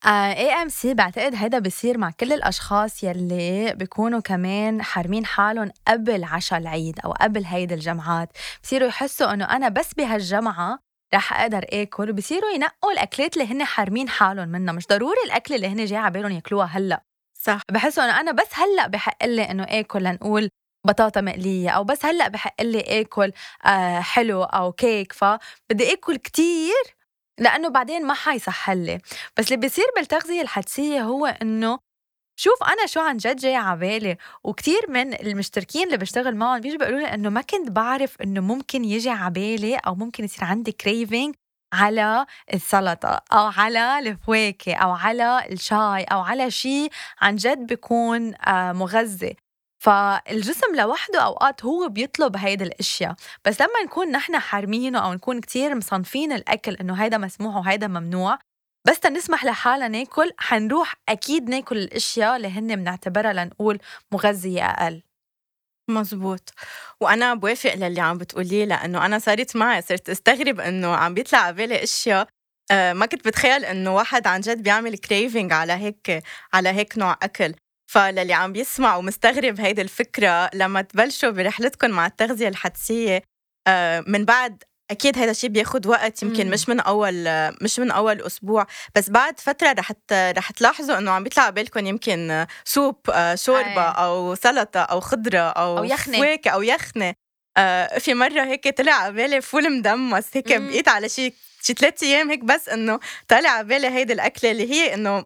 اي 0.06 0.52
ام 0.62 0.69
سي 0.69 0.94
بعتقد 0.94 1.35
هيدا 1.35 1.58
بصير 1.58 1.99
مع 1.99 2.11
كل 2.20 2.32
الأشخاص 2.32 3.05
يلي 3.05 3.75
بيكونوا 3.75 4.20
كمان 4.20 4.82
حارمين 4.82 5.26
حالهم 5.26 5.70
قبل 5.88 6.25
عشاء 6.25 6.58
العيد 6.58 7.00
أو 7.05 7.12
قبل 7.12 7.44
هيدي 7.44 7.75
الجمعات. 7.75 8.29
بصيروا 8.62 8.88
يحسوا 8.88 9.32
إنه 9.32 9.44
أنا 9.44 9.69
بس 9.69 9.94
بهالجمعة 9.94 10.79
رح 11.14 11.40
أقدر 11.40 11.64
آكل 11.73 12.11
وبصيروا 12.11 12.50
ينقوا 12.50 12.92
الأكلات 12.92 13.37
اللي 13.37 13.52
هن 13.52 13.64
حارمين 13.64 14.09
حالهم 14.09 14.49
منها. 14.49 14.73
مش 14.75 14.87
ضروري 14.87 15.16
الأكل 15.26 15.54
اللي 15.54 15.66
هن 15.69 15.85
جاي 15.85 15.99
على 15.99 16.12
بالهم 16.12 16.33
ياكلوها 16.33 16.66
هلأ. 16.66 17.02
صح. 17.35 17.61
بحسوا 17.71 18.04
إنه 18.04 18.21
أنا 18.21 18.33
بس 18.33 18.47
هلأ 18.52 18.87
بحق 18.87 19.25
لي 19.26 19.42
إنه 19.50 19.64
آكل 19.64 20.02
لنقول 20.04 20.49
بطاطا 20.87 21.21
مقلية 21.21 21.71
أو 21.71 21.85
بس 21.85 22.04
هلأ 22.07 22.28
بحق 22.28 22.62
لي 22.62 23.00
آكل 23.00 23.33
آه 23.66 24.00
حلو 24.00 24.42
أو 24.45 24.73
كيك. 24.73 25.12
فبدي 25.12 25.92
آكل 25.92 26.16
كتير 26.16 27.00
لأنه 27.40 27.68
بعدين 27.68 28.06
ما 28.06 28.14
حيصح 28.14 28.70
لي 28.70 29.00
بس 29.37 29.47
اللي 29.47 29.56
بيصير 29.56 29.85
بالتغذية 29.97 30.42
الحدسية 30.42 31.00
هو 31.02 31.26
إنه 31.26 31.78
شوف 32.37 32.62
أنا 32.62 32.87
شو 32.87 33.00
عن 33.00 33.16
جد 33.16 33.37
جاي 33.37 33.54
على 33.56 33.78
بالي 33.80 34.16
وكثير 34.44 34.80
من 34.88 35.14
المشتركين 35.14 35.87
اللي 35.87 35.97
بشتغل 35.97 36.37
معهم 36.37 36.61
بيجوا 36.61 36.78
بيقولوا 36.78 37.00
لي 37.00 37.14
إنه 37.14 37.28
ما 37.28 37.40
كنت 37.42 37.70
بعرف 37.70 38.23
إنه 38.23 38.40
ممكن 38.40 38.85
يجي 38.85 39.11
على 39.11 39.30
بالي 39.30 39.76
أو 39.76 39.94
ممكن 39.94 40.25
يصير 40.25 40.44
عندي 40.44 40.73
كريفينج 40.73 41.35
على 41.73 42.26
السلطة 42.54 43.23
أو 43.32 43.47
على 43.56 43.99
الفواكه 43.99 44.75
أو 44.75 44.90
على 44.90 45.47
الشاي 45.50 46.04
أو 46.04 46.20
على 46.20 46.50
شيء 46.50 46.90
عن 47.20 47.37
جد 47.37 47.66
بيكون 47.66 48.35
آه، 48.35 48.73
مغذي. 48.73 49.37
فالجسم 49.80 50.75
لوحده 50.76 51.20
أوقات 51.20 51.64
هو 51.64 51.88
بيطلب 51.88 52.37
هيدي 52.37 52.64
الأشياء. 52.64 53.14
بس 53.44 53.60
لما 53.60 53.82
نكون 53.87 54.10
نحن 54.10 54.38
حارمينه 54.38 54.99
أو 55.06 55.12
نكون 55.14 55.40
كتير 55.40 55.75
مصنفين 55.75 56.32
الأكل 56.32 56.75
إنه 56.75 56.94
هيدا 56.94 57.18
مسموح 57.18 57.56
وهيدا 57.56 57.87
ممنوع 57.88 58.38
بس 58.88 59.00
تنسمح 59.00 59.44
لحالنا 59.44 59.88
ناكل 59.88 60.32
حنروح 60.38 60.94
أكيد 61.08 61.49
ناكل 61.50 61.78
الأشياء 61.78 62.37
اللي 62.37 62.49
هن 62.49 62.76
بنعتبرها 62.76 63.32
لنقول 63.32 63.78
مغذية 64.12 64.66
أقل. 64.70 65.02
مزبوط. 65.90 66.50
وأنا 67.00 67.34
بوافق 67.34 67.75
للي 67.75 68.00
عم 68.00 68.18
بتقوليه 68.18 68.64
لأنه 68.64 69.06
أنا 69.06 69.18
صارت 69.18 69.56
معي 69.56 69.82
صرت 69.82 70.08
أستغرب 70.10 70.60
إنه 70.60 70.88
عم 70.96 71.14
بيطلع 71.14 71.38
على 71.38 71.56
بالي 71.56 71.82
أشياء 71.82 72.28
آه، 72.70 72.92
ما 72.92 73.06
كنت 73.06 73.26
بتخيل 73.28 73.64
إنه 73.64 73.94
واحد 73.94 74.26
عن 74.26 74.40
جد 74.40 74.62
بيعمل 74.62 74.99
كريفنج 74.99 75.52
على 75.52 75.72
هيك 75.72 76.22
على 76.54 76.68
هيك 76.68 76.99
نوع 76.99 77.16
أكل. 77.22 77.54
فللي 77.90 78.32
عم 78.32 78.52
بيسمع 78.52 78.97
ومستغرب 78.97 79.61
هيدي 79.61 79.82
الفكرة 79.82 80.50
لما 80.54 80.82
تبلشوا 80.82 81.30
برحلتكم 81.30 81.90
مع 81.90 82.06
التغذية 82.06 82.49
الحدسية 82.49 83.23
آه، 83.66 84.04
من 84.06 84.25
بعد 84.25 84.62
أكيد 84.90 85.18
هذا 85.18 85.30
الشيء 85.30 85.50
بياخذ 85.50 85.88
وقت 85.88 86.23
يمكن 86.23 86.47
مم. 86.47 86.52
مش 86.52 86.68
من 86.68 86.80
أول 86.80 87.25
مش 87.62 87.78
من 87.78 87.90
أول 87.90 88.23
أسبوع 88.23 88.66
بس 88.94 89.11
بعد 89.11 89.40
فترة 89.40 89.73
رح 89.73 89.92
رح 90.12 90.50
تلاحظوا 90.50 90.99
إنه 90.99 91.11
عم 91.11 91.23
بيطلع 91.23 91.50
بالكم 91.50 91.87
يمكن 91.87 92.47
سوب 92.64 92.97
آه، 93.12 93.35
شوربة 93.35 93.88
أي. 93.88 94.04
أو 94.04 94.35
سلطة 94.35 94.80
أو 94.80 95.00
خضرة 95.00 95.38
أو, 95.38 95.78
أو 95.78 95.85
يخنة 95.85 96.18
فواكه 96.18 96.50
أو 96.50 96.62
يخنة 96.62 97.14
آه 97.56 97.99
في 97.99 98.14
مرة 98.14 98.44
هيك 98.44 98.78
طلع 98.78 98.92
على 98.92 99.12
بالي 99.12 99.40
فول 99.40 99.78
مدمس 99.78 100.25
هيك 100.37 100.52
بقيت 100.52 100.88
على 100.88 101.09
شي 101.09 101.32
شي 101.62 101.73
ثلاث 101.73 102.02
أيام 102.02 102.30
هيك 102.30 102.44
بس 102.44 102.68
إنه 102.68 103.00
طالع 103.28 103.50
على 103.50 103.68
بالي 103.68 103.88
هيدي 103.88 104.12
الأكلة 104.12 104.50
اللي 104.50 104.70
هي 104.70 104.94
إنه 104.94 105.25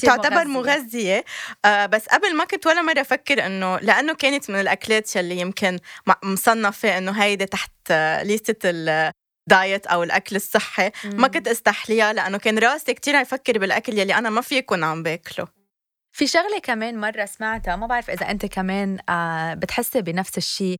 تعتبر 0.00 0.44
مغذية. 0.44 1.24
آه 1.64 1.86
بس 1.86 2.06
قبل 2.06 2.36
ما 2.36 2.44
كنت 2.44 2.66
ولا 2.66 2.82
مرة 2.82 3.00
أفكر 3.00 3.46
إنه 3.46 3.78
لأنه 3.78 4.14
كانت 4.14 4.50
من 4.50 4.60
الأكلات 4.60 5.16
يلي 5.16 5.40
يمكن 5.40 5.78
مصنفة 6.24 6.98
إنه 6.98 7.12
هيدي 7.12 7.46
تحت 7.46 7.70
آه 7.90 8.22
ليستة 8.22 8.70
ال 8.70 8.93
diet 8.93 9.86
أو 9.86 10.02
الأكل 10.02 10.36
الصحي 10.36 10.90
مم. 11.04 11.20
ما 11.20 11.28
كنت 11.28 11.48
أستحليها 11.48 12.12
لأنه 12.12 12.38
كان 12.38 12.58
راسي 12.58 12.94
كتير 12.94 13.14
يفكر 13.14 13.58
بالأكل 13.58 13.98
يلي 13.98 14.14
أنا 14.14 14.30
ما 14.30 14.40
في 14.40 14.56
يكون 14.56 14.84
عم 14.84 15.02
باكله 15.02 15.48
في 16.16 16.26
شغلة 16.26 16.58
كمان 16.62 17.00
مرة 17.00 17.24
سمعتها 17.24 17.76
ما 17.76 17.86
بعرف 17.86 18.10
إذا 18.10 18.30
أنت 18.30 18.46
كمان 18.46 18.98
آه 19.08 19.54
بتحسي 19.54 20.02
بنفس 20.02 20.38
الشيء 20.38 20.76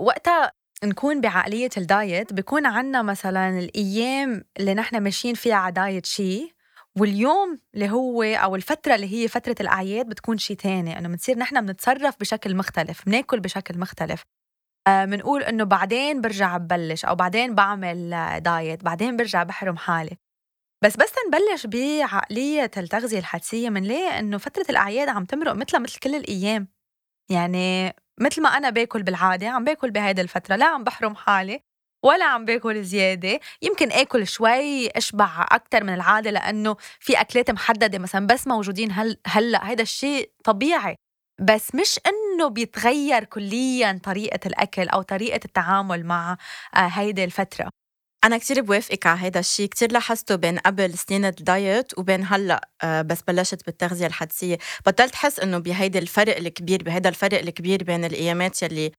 وقتها 0.00 0.52
نكون 0.84 1.20
بعقلية 1.20 1.70
ال 1.76 1.87
diet 1.87 2.32
بكون 2.32 2.66
عنا 2.66 3.02
مثلا 3.02 3.58
الأيام 3.58 4.44
اللي 4.58 4.74
نحن 4.74 5.02
ماشيين 5.02 5.34
فيها 5.34 5.54
على 5.54 5.72
diet 5.72 6.06
شيء 6.06 6.55
واليوم 6.98 7.58
اللي 7.74 7.90
هو 7.90 8.22
أو 8.22 8.56
الفترة 8.56 8.94
اللي 8.94 9.12
هي 9.12 9.28
فترة 9.28 9.54
الأعياد 9.60 10.08
بتكون 10.08 10.38
شيء 10.38 10.56
تاني 10.56 10.98
إنه 10.98 11.08
بنصير 11.08 11.38
نحن 11.38 11.66
بنتصرف 11.66 12.16
بشكل 12.20 12.56
مختلف 12.56 13.06
بناكل 13.06 13.40
بشكل 13.40 13.78
مختلف. 13.78 14.22
بنقول 14.88 15.42
آه 15.42 15.48
إنه 15.48 15.64
بعدين 15.64 16.20
برجع 16.20 16.56
ببلش 16.56 17.04
أو 17.04 17.14
بعدين 17.14 17.54
بعمل 17.54 18.10
دايت 18.42 18.84
بعدين 18.84 19.16
برجع 19.16 19.42
بحرم 19.42 19.76
حالي. 19.76 20.16
بس 20.84 20.96
بس 20.96 21.12
نبلش 21.28 21.66
بعقلية 21.66 22.70
التغذية 22.76 23.18
الحدسية 23.18 23.68
ليه؟ 23.68 24.18
إنه 24.18 24.38
فترة 24.38 24.66
الأعياد 24.70 25.08
عم 25.08 25.24
تمرق 25.24 25.52
مثلها 25.52 25.80
مثل 25.80 25.98
كل 25.98 26.14
الأيام. 26.14 26.68
يعني 27.30 27.92
مثل 28.20 28.42
ما 28.42 28.48
أنا 28.48 28.70
باكل 28.70 29.02
بالعادة 29.02 29.48
عم 29.48 29.64
باكل 29.64 29.90
بهيدي 29.90 30.20
الفترة 30.20 30.56
لا 30.56 30.66
عم 30.66 30.84
بحرم 30.84 31.14
حالي. 31.14 31.62
ولا 32.02 32.24
عم 32.24 32.44
باكل 32.44 32.84
زيادة. 32.84 33.40
يمكن 33.62 33.92
آكل 33.92 34.26
شوي 34.26 34.88
أشبع 34.88 35.46
أكتر 35.50 35.84
من 35.84 35.94
العادة 35.94 36.30
لأنه 36.30 36.76
في 37.00 37.20
أكلات 37.20 37.50
محددة 37.50 37.98
مثلا 37.98 38.26
بس 38.26 38.46
موجودين 38.46 38.92
هل 38.92 39.16
هلأ 39.26 39.64
هذا 39.64 39.82
الشيء 39.82 40.30
طبيعي. 40.44 40.96
بس 41.40 41.74
مش 41.74 42.00
إنه 42.06 42.48
بيتغير 42.48 43.24
كليا 43.24 44.00
طريقة 44.04 44.40
الأكل 44.46 44.88
أو 44.88 45.02
طريقة 45.02 45.40
التعامل 45.44 46.06
مع 46.06 46.36
آه، 46.74 46.78
هيدي 46.78 47.24
الفترة. 47.24 47.70
أنا 48.24 48.38
كتير 48.38 48.60
بوافقك 48.62 49.06
على 49.06 49.20
هذا 49.20 49.40
الشيء. 49.40 49.68
كتير 49.68 49.92
لاحظته 49.92 50.36
بين 50.36 50.58
قبل 50.58 50.98
سنين 50.98 51.24
ال 51.24 51.39
diet 51.39 51.98
وبين 51.98 52.24
هلأ 52.26 52.68
آه، 52.82 53.02
بس 53.02 53.22
بلشت 53.22 53.66
بالتغذية 53.66 54.06
الحدسية. 54.06 54.58
بطلت 54.86 55.14
حس 55.14 55.40
إنه 55.40 55.58
بهيدا 55.58 55.98
الفرق 55.98 56.36
الكبير 56.36 56.82
بهيدا 56.82 57.08
الفرق 57.08 57.38
الكبير 57.38 57.84
بين 57.84 58.04
الأيامات 58.04 58.62
يلي 58.62 58.92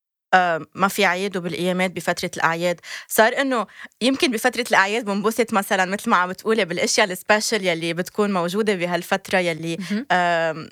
ما 0.75 0.87
في 0.87 1.05
عيد 1.05 1.37
وبالأيامات 1.37 1.91
بفترة 1.91 2.31
الأعياد. 2.37 2.79
صار 3.07 3.41
إنه 3.41 3.67
يمكن 4.01 4.31
بفترة 4.31 4.65
الأعياد 4.69 5.05
بنبسط 5.05 5.53
مثلا 5.53 5.85
مثل 5.85 6.09
ما 6.09 6.15
عم 6.17 6.29
بتقولي 6.29 6.65
بالأشياء 6.65 7.11
ال 7.11 7.18
special 7.18 7.65
يلي 7.65 7.93
بتكون 7.93 8.33
موجودة 8.33 8.75
بهالفترة 8.75 9.37
يلي 9.37 9.77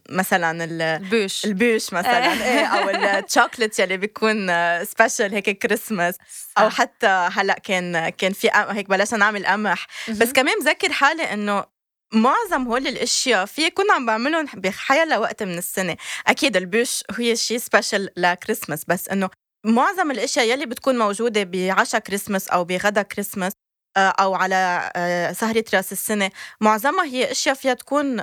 مثلا 0.09 0.63
ال 0.63 0.75
bûche. 0.75 1.45
ال 1.45 1.53
bûche 1.53 1.93
مثلا. 1.93 2.33
إيه 2.33 2.65
أو 2.65 2.89
الشوكليت 2.89 3.79
يلي 3.79 3.97
بيكون 3.97 4.47
special 4.83 5.33
هيك 5.33 5.49
كريسماس 5.49 6.15
أو 6.57 6.69
حتى 6.69 7.07
هلأ 7.07 7.53
كان 7.53 8.09
كان 8.09 8.33
في 8.33 8.49
هيك 8.53 8.89
بلشنا 8.89 9.19
نعمل 9.19 9.45
قمح. 9.45 9.87
بس 10.09 10.31
كمان 10.31 10.59
بذكر 10.59 10.91
حالي 10.91 11.23
إنه 11.23 11.75
معظم 12.13 12.67
هول 12.67 12.87
الأشياء 12.87 13.45
في 13.45 13.69
كنا 13.69 13.93
عم 13.93 14.05
بعملهم 14.05 14.45
بحيلا 14.53 15.17
وقت 15.17 15.43
من 15.43 15.57
السنة. 15.57 15.95
أكيد 16.27 16.57
ال 16.57 16.65
bûche 16.65 17.03
هي 17.17 17.35
شيء 17.35 17.57
special 17.57 18.09
ل 18.17 18.24
Christmas 18.24 18.85
بس 18.87 19.09
إنه 19.09 19.29
معظم 19.65 20.11
الأشياء 20.11 20.45
يلي 20.45 20.65
بتكون 20.65 20.97
موجودة 20.97 21.43
بعشاء 21.43 22.01
كريسماس 22.01 22.47
أو 22.47 22.63
بغدا 22.63 23.01
كريسماس 23.01 23.53
آه، 23.97 24.09
أو 24.09 24.35
على 24.35 24.91
آه، 24.95 25.31
سهرة 25.31 25.63
رأس 25.73 25.91
السنة 25.91 26.31
معظمها 26.61 27.05
هي 27.05 27.31
أشياء 27.31 27.55
فيها 27.55 27.73
تكون 27.73 28.21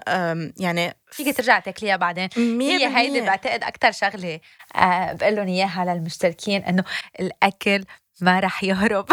يعني 0.59 0.97
فيك 1.11 1.37
ترجع 1.37 1.59
تاكليها 1.59 1.97
بعدين. 1.97 2.29
هي 2.37 2.97
هيدي 2.97 3.21
بعتقد 3.21 3.65
أكثر 3.65 3.93
شغلة 3.93 4.41
آه، 4.77 5.13
بقول 5.13 5.37
لهم 5.37 5.49
إياها 5.49 5.85
للمشتركين 5.85 6.65
إنه 6.65 6.85
الأكل 7.21 7.85
ما 8.21 8.41
رح 8.41 8.65
يهرب. 8.65 9.07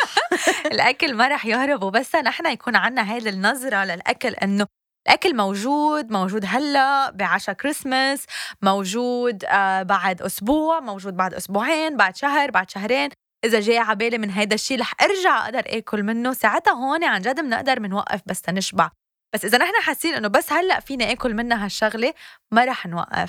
الأكل 0.72 1.14
ما 1.14 1.28
رح 1.28 1.46
يهرب 1.46 1.82
وبس 1.82 2.14
نحن 2.14 2.46
يكون 2.46 2.76
عنا 2.76 3.12
هيدي 3.12 3.28
النظرة 3.28 3.84
للأكل 3.84 4.34
إنه 4.34 4.66
الأكل 5.06 5.36
موجود 5.36 6.12
موجود 6.12 6.44
هلأ 6.46 7.10
بعشاء 7.10 7.54
كريسماس 7.54 8.26
موجود 8.62 9.44
آه 9.44 9.82
بعد 9.82 10.22
أسبوع 10.22 10.80
موجود 10.80 11.16
بعد 11.16 11.34
أسبوعين 11.34 11.96
بعد 11.96 12.16
شهر 12.16 12.50
بعد 12.50 12.70
شهرين. 12.70 13.10
إذا 13.44 13.60
جاي 13.60 13.78
على 13.78 13.96
بالي 13.96 14.18
من 14.18 14.30
هيدا 14.30 14.54
الشيء 14.54 14.80
رح 14.80 14.94
أرجع 15.02 15.44
أقدر 15.44 15.62
آكل 15.66 16.02
منه. 16.02 16.32
ساعتها 16.32 16.72
هون 16.72 17.04
عن 17.04 17.20
جد 17.20 17.40
بنقدر 17.40 17.78
بنوقف 17.78 18.20
بس 18.26 18.42
تنشبع. 18.42 18.90
بس 19.34 19.44
إذا 19.44 19.58
نحن 19.58 19.72
حاسين 19.82 20.14
إنه 20.14 20.28
بس 20.28 20.52
هلأ 20.52 20.80
فينا 20.80 21.12
آكل 21.12 21.34
منها 21.34 21.64
هالشغلة 21.64 22.14
ما 22.52 22.64
رح 22.64 22.86
نوقف. 22.86 23.28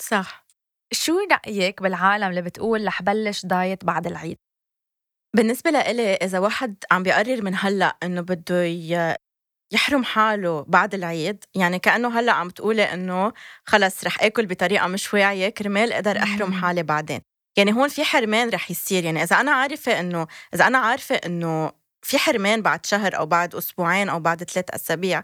صح. 0.00 0.44
شو 0.92 1.18
رأيك 1.32 1.82
بالعالم 1.82 2.30
اللي 2.30 2.42
بتقول 2.42 2.86
رح 2.86 3.02
بلش 3.02 3.46
دايت 3.46 3.84
بعد 3.84 4.06
العيد؟ 4.06 4.36
بالنسبة 5.36 5.70
لإلي 5.70 6.14
إذا 6.14 6.38
واحد 6.38 6.84
عم 6.92 7.02
بيقرر 7.02 7.42
من 7.42 7.54
هلأ 7.56 7.96
إنه 8.02 8.20
بده 8.20 8.64
يحرم 9.74 10.04
حاله 10.04 10.64
بعد 10.68 10.94
العيد. 10.94 11.44
يعني 11.54 11.78
كأنه 11.78 12.20
هلأ 12.20 12.32
عم 12.32 12.50
تقولي 12.50 12.82
إنه 12.82 13.32
خلص 13.64 14.04
رح 14.04 14.22
آكل 14.22 14.46
بطريقة 14.46 14.86
مش 14.86 15.14
واعية 15.14 15.48
كرمال 15.48 15.92
أقدر 15.92 16.18
أحرم 16.18 16.52
حالي 16.52 16.82
بعدين. 16.82 17.20
يعني 17.56 17.72
هون 17.72 17.88
في 17.88 18.04
حرمان 18.04 18.48
رح 18.50 18.70
يصير. 18.70 19.04
يعني 19.04 19.22
إذا 19.22 19.40
أنا 19.40 19.52
عارفة 19.52 20.00
إنه 20.00 20.26
إذا 20.54 20.66
أنا 20.66 20.78
عارفة 20.78 21.14
إنه 21.14 21.72
في 22.02 22.18
حرمان 22.18 22.62
بعد 22.62 22.86
شهر 22.86 23.16
أو 23.16 23.26
بعد 23.26 23.54
أسبوعين 23.54 24.08
أو 24.08 24.20
بعد 24.20 24.44
ثلاث 24.44 24.70
أسابيع 24.70 25.22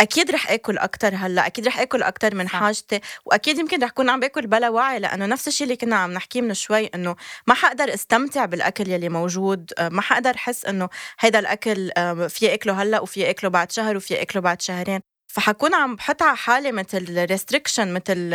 أكيد 0.00 0.30
رح 0.30 0.50
آكل 0.50 0.78
أكثر 0.78 1.14
هلأ 1.14 1.46
أكيد 1.46 1.66
رح 1.66 1.80
آكل 1.80 2.02
أكثر 2.02 2.34
من 2.34 2.48
حاجتي 2.48 3.00
وأكيد 3.24 3.58
يمكن 3.58 3.82
رح 3.82 3.88
اكون 3.90 4.10
عم 4.10 4.20
باكل 4.20 4.46
بلا 4.46 4.68
وعي 4.68 4.98
لأنه 4.98 5.26
نفس 5.26 5.48
الشيء 5.48 5.64
اللي 5.64 5.76
كنا 5.76 5.96
عم 5.96 6.12
نحكيه 6.12 6.40
من 6.42 6.54
شوي 6.54 6.86
إنه 6.86 7.16
ما 7.46 7.54
حقدر 7.54 7.94
أستمتع 7.94 8.44
بالأكل 8.44 8.88
يلي 8.88 9.08
موجود 9.08 9.72
آه، 9.78 9.88
ما 9.88 10.02
حقدر 10.02 10.34
أحس 10.34 10.64
إنه 10.64 10.88
هيدا 11.20 11.38
الأكل 11.38 11.90
في 12.28 12.54
آكله 12.54 12.82
هلأ 12.82 13.00
وفي 13.00 13.30
آكله 13.30 13.50
بعد 13.50 13.72
شهر 13.72 13.96
وفي 13.96 14.22
آكله 14.22 14.42
بعد 14.42 14.62
شهرين. 14.62 15.00
فحكون 15.28 15.74
عم 15.74 15.96
بحط 15.96 16.22
على 16.22 16.36
حالي 16.36 16.72
مثل 16.72 17.24
ريستريكشن 17.24 17.94
مثل 17.94 18.30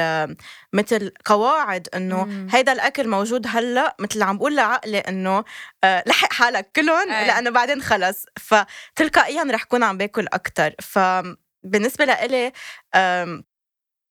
مثل 0.73 1.11
قواعد 1.25 1.87
إنه 1.95 2.47
هيدا 2.51 2.71
الأكل 2.71 3.07
موجود 3.07 3.45
هلأ 3.49 3.95
مثل 3.99 4.23
عم 4.23 4.37
بقول 4.37 4.55
لعقلي 4.55 4.97
إنه 4.97 5.43
آه، 5.83 6.03
لحق 6.07 6.33
حالك 6.33 6.71
كلهم 6.75 7.09
لأنه 7.09 7.49
بعدين 7.49 7.81
خلص. 7.81 8.25
فتلقائيا 8.39 9.43
رح 9.51 9.63
كون 9.63 9.83
عم 9.83 9.97
باكل 9.97 10.27
أكثر 10.33 10.75
ف 10.81 10.99
بالنسبة 11.63 12.05
لإلي 12.05 12.51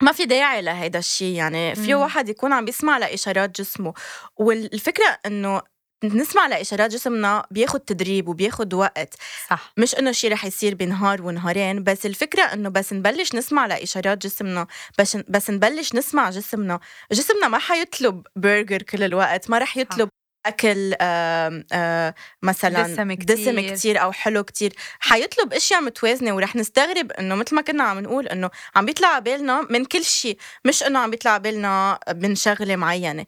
ما 0.02 0.12
في 0.12 0.25
داعي 0.25 0.62
لهيدا 0.62 0.99
الشيء 0.99 1.37
يعني 1.37 1.75
في 1.75 1.95
واحد 1.95 2.28
يكون 2.28 2.52
عم 2.52 2.64
بيسمع 2.64 2.99
لإشارات 2.99 3.61
جسمه 3.61 3.95
والفكرة 4.37 5.19
إنه 5.26 5.62
نسمع 6.04 6.47
لإشارات 6.47 6.90
جسمنا 6.90 7.47
بياخد 7.50 7.80
تدريب 7.80 8.28
وبياخد 8.28 8.75
وقت. 8.75 9.14
صح. 9.50 9.73
مش 9.76 9.95
إنه 9.95 10.12
شيء 10.12 10.33
رح 10.33 10.45
يصير 10.45 10.75
بنهار 10.75 11.23
ونهارين 11.23 11.85
بس 11.85 12.07
الفكرة 12.07 12.42
إنه 12.42 12.69
بس 12.69 12.92
نبلش 12.92 13.35
نسمع 13.35 13.66
لإشارات 13.66 14.19
جسمنا 14.26 14.66
بس 14.99 15.16
بس 15.16 15.50
نبلش 15.50 15.95
نسمع 15.95 16.30
جسمنا. 16.30 16.80
جسمنا 17.12 17.49
ما 17.49 17.59
حيطلب 17.59 18.26
برجر 18.37 18.83
كل 18.83 19.02
الوقت 19.02 19.50
ما 19.50 19.59
رح 19.59 19.76
يطلب 19.76 20.09
أكل 20.47 20.94
آآ 21.00 21.64
آآ 21.73 22.14
مثلا 22.42 22.82
دسم 22.82 23.12
كتير. 23.12 23.37
دسم 23.37 23.75
كتير 23.75 24.02
أو 24.02 24.12
حلو 24.12 24.44
كتير 24.44 24.73
حيطلب 25.00 25.52
إشياء 25.52 25.80
متوازنة 25.80 26.35
ورح 26.35 26.56
نستغرب 26.56 27.12
إنه 27.12 27.35
مثل 27.35 27.54
ما 27.54 27.62
كنا 27.62 27.85
عم 27.85 27.99
نقول 27.99 28.26
إنه 28.26 28.50
عم 28.76 28.87
بيطلع 28.87 29.09
على 29.09 29.25
بالنا 29.25 29.66
من 29.70 29.85
كل 29.85 30.04
شيء 30.04 30.38
مش 30.64 30.82
إنه 30.82 30.99
عم 30.99 31.11
بيطلع 31.11 31.30
على 31.30 31.42
بالنا 31.42 31.99
من 32.14 32.35
شغلة 32.35 32.76
معينة 32.76 33.26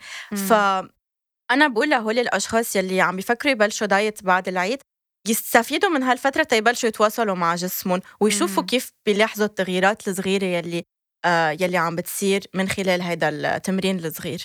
ف 0.48 0.52
أنا 1.50 1.68
بقول 1.68 1.90
لهول 1.90 2.18
الأشخاص 2.18 2.76
يلي 2.76 3.00
عم 3.00 3.16
بيفكروا 3.16 3.52
يبلشوا 3.52 3.86
diet 3.86 4.22
بعد 4.24 4.48
العيد 4.48 4.78
يستفيدوا 5.28 5.90
من 5.90 6.02
هالفترة 6.02 6.42
تيبلشوا 6.42 6.88
يتواصلوا 6.88 7.34
مع 7.34 7.54
جسمهم 7.54 8.00
ويشوفوا 8.20 8.62
مم. 8.62 8.66
كيف 8.66 8.92
بيلاحظوا 9.06 9.46
التغييرات 9.46 10.08
الصغيرة 10.08 10.44
يلي 10.44 10.84
آه 11.24 11.50
يلي 11.50 11.76
عم 11.76 11.96
بتصير 11.96 12.44
من 12.54 12.68
خلال 12.68 13.02
هيدا 13.02 13.28
التمرين 13.28 13.98
الصغير. 13.98 14.42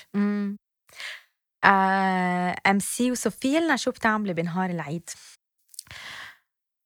آه 1.64 2.56
أم 2.68 2.80
سي 2.80 3.12
وصفي 3.12 3.60
لنا 3.60 3.76
شو 3.76 3.92
بتعملي 3.92 4.34
بنهار 4.34 4.70
العيد. 4.70 5.10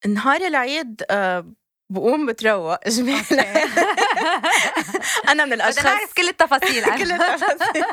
نهار 0.07 0.41
العيد 0.41 1.03
آه 1.11 1.53
بقوم 1.89 2.25
بتروق 2.25 2.77
اجمالا 2.87 3.43
أنا 5.29 5.45
من 5.45 5.53
الأشخاص 5.57 5.79
بدنا 5.83 5.95
نعرف 5.95 6.13
كل 6.13 6.29
التفاصيل 6.29 6.83
كل 6.97 7.11
التفاصيل. 7.11 7.83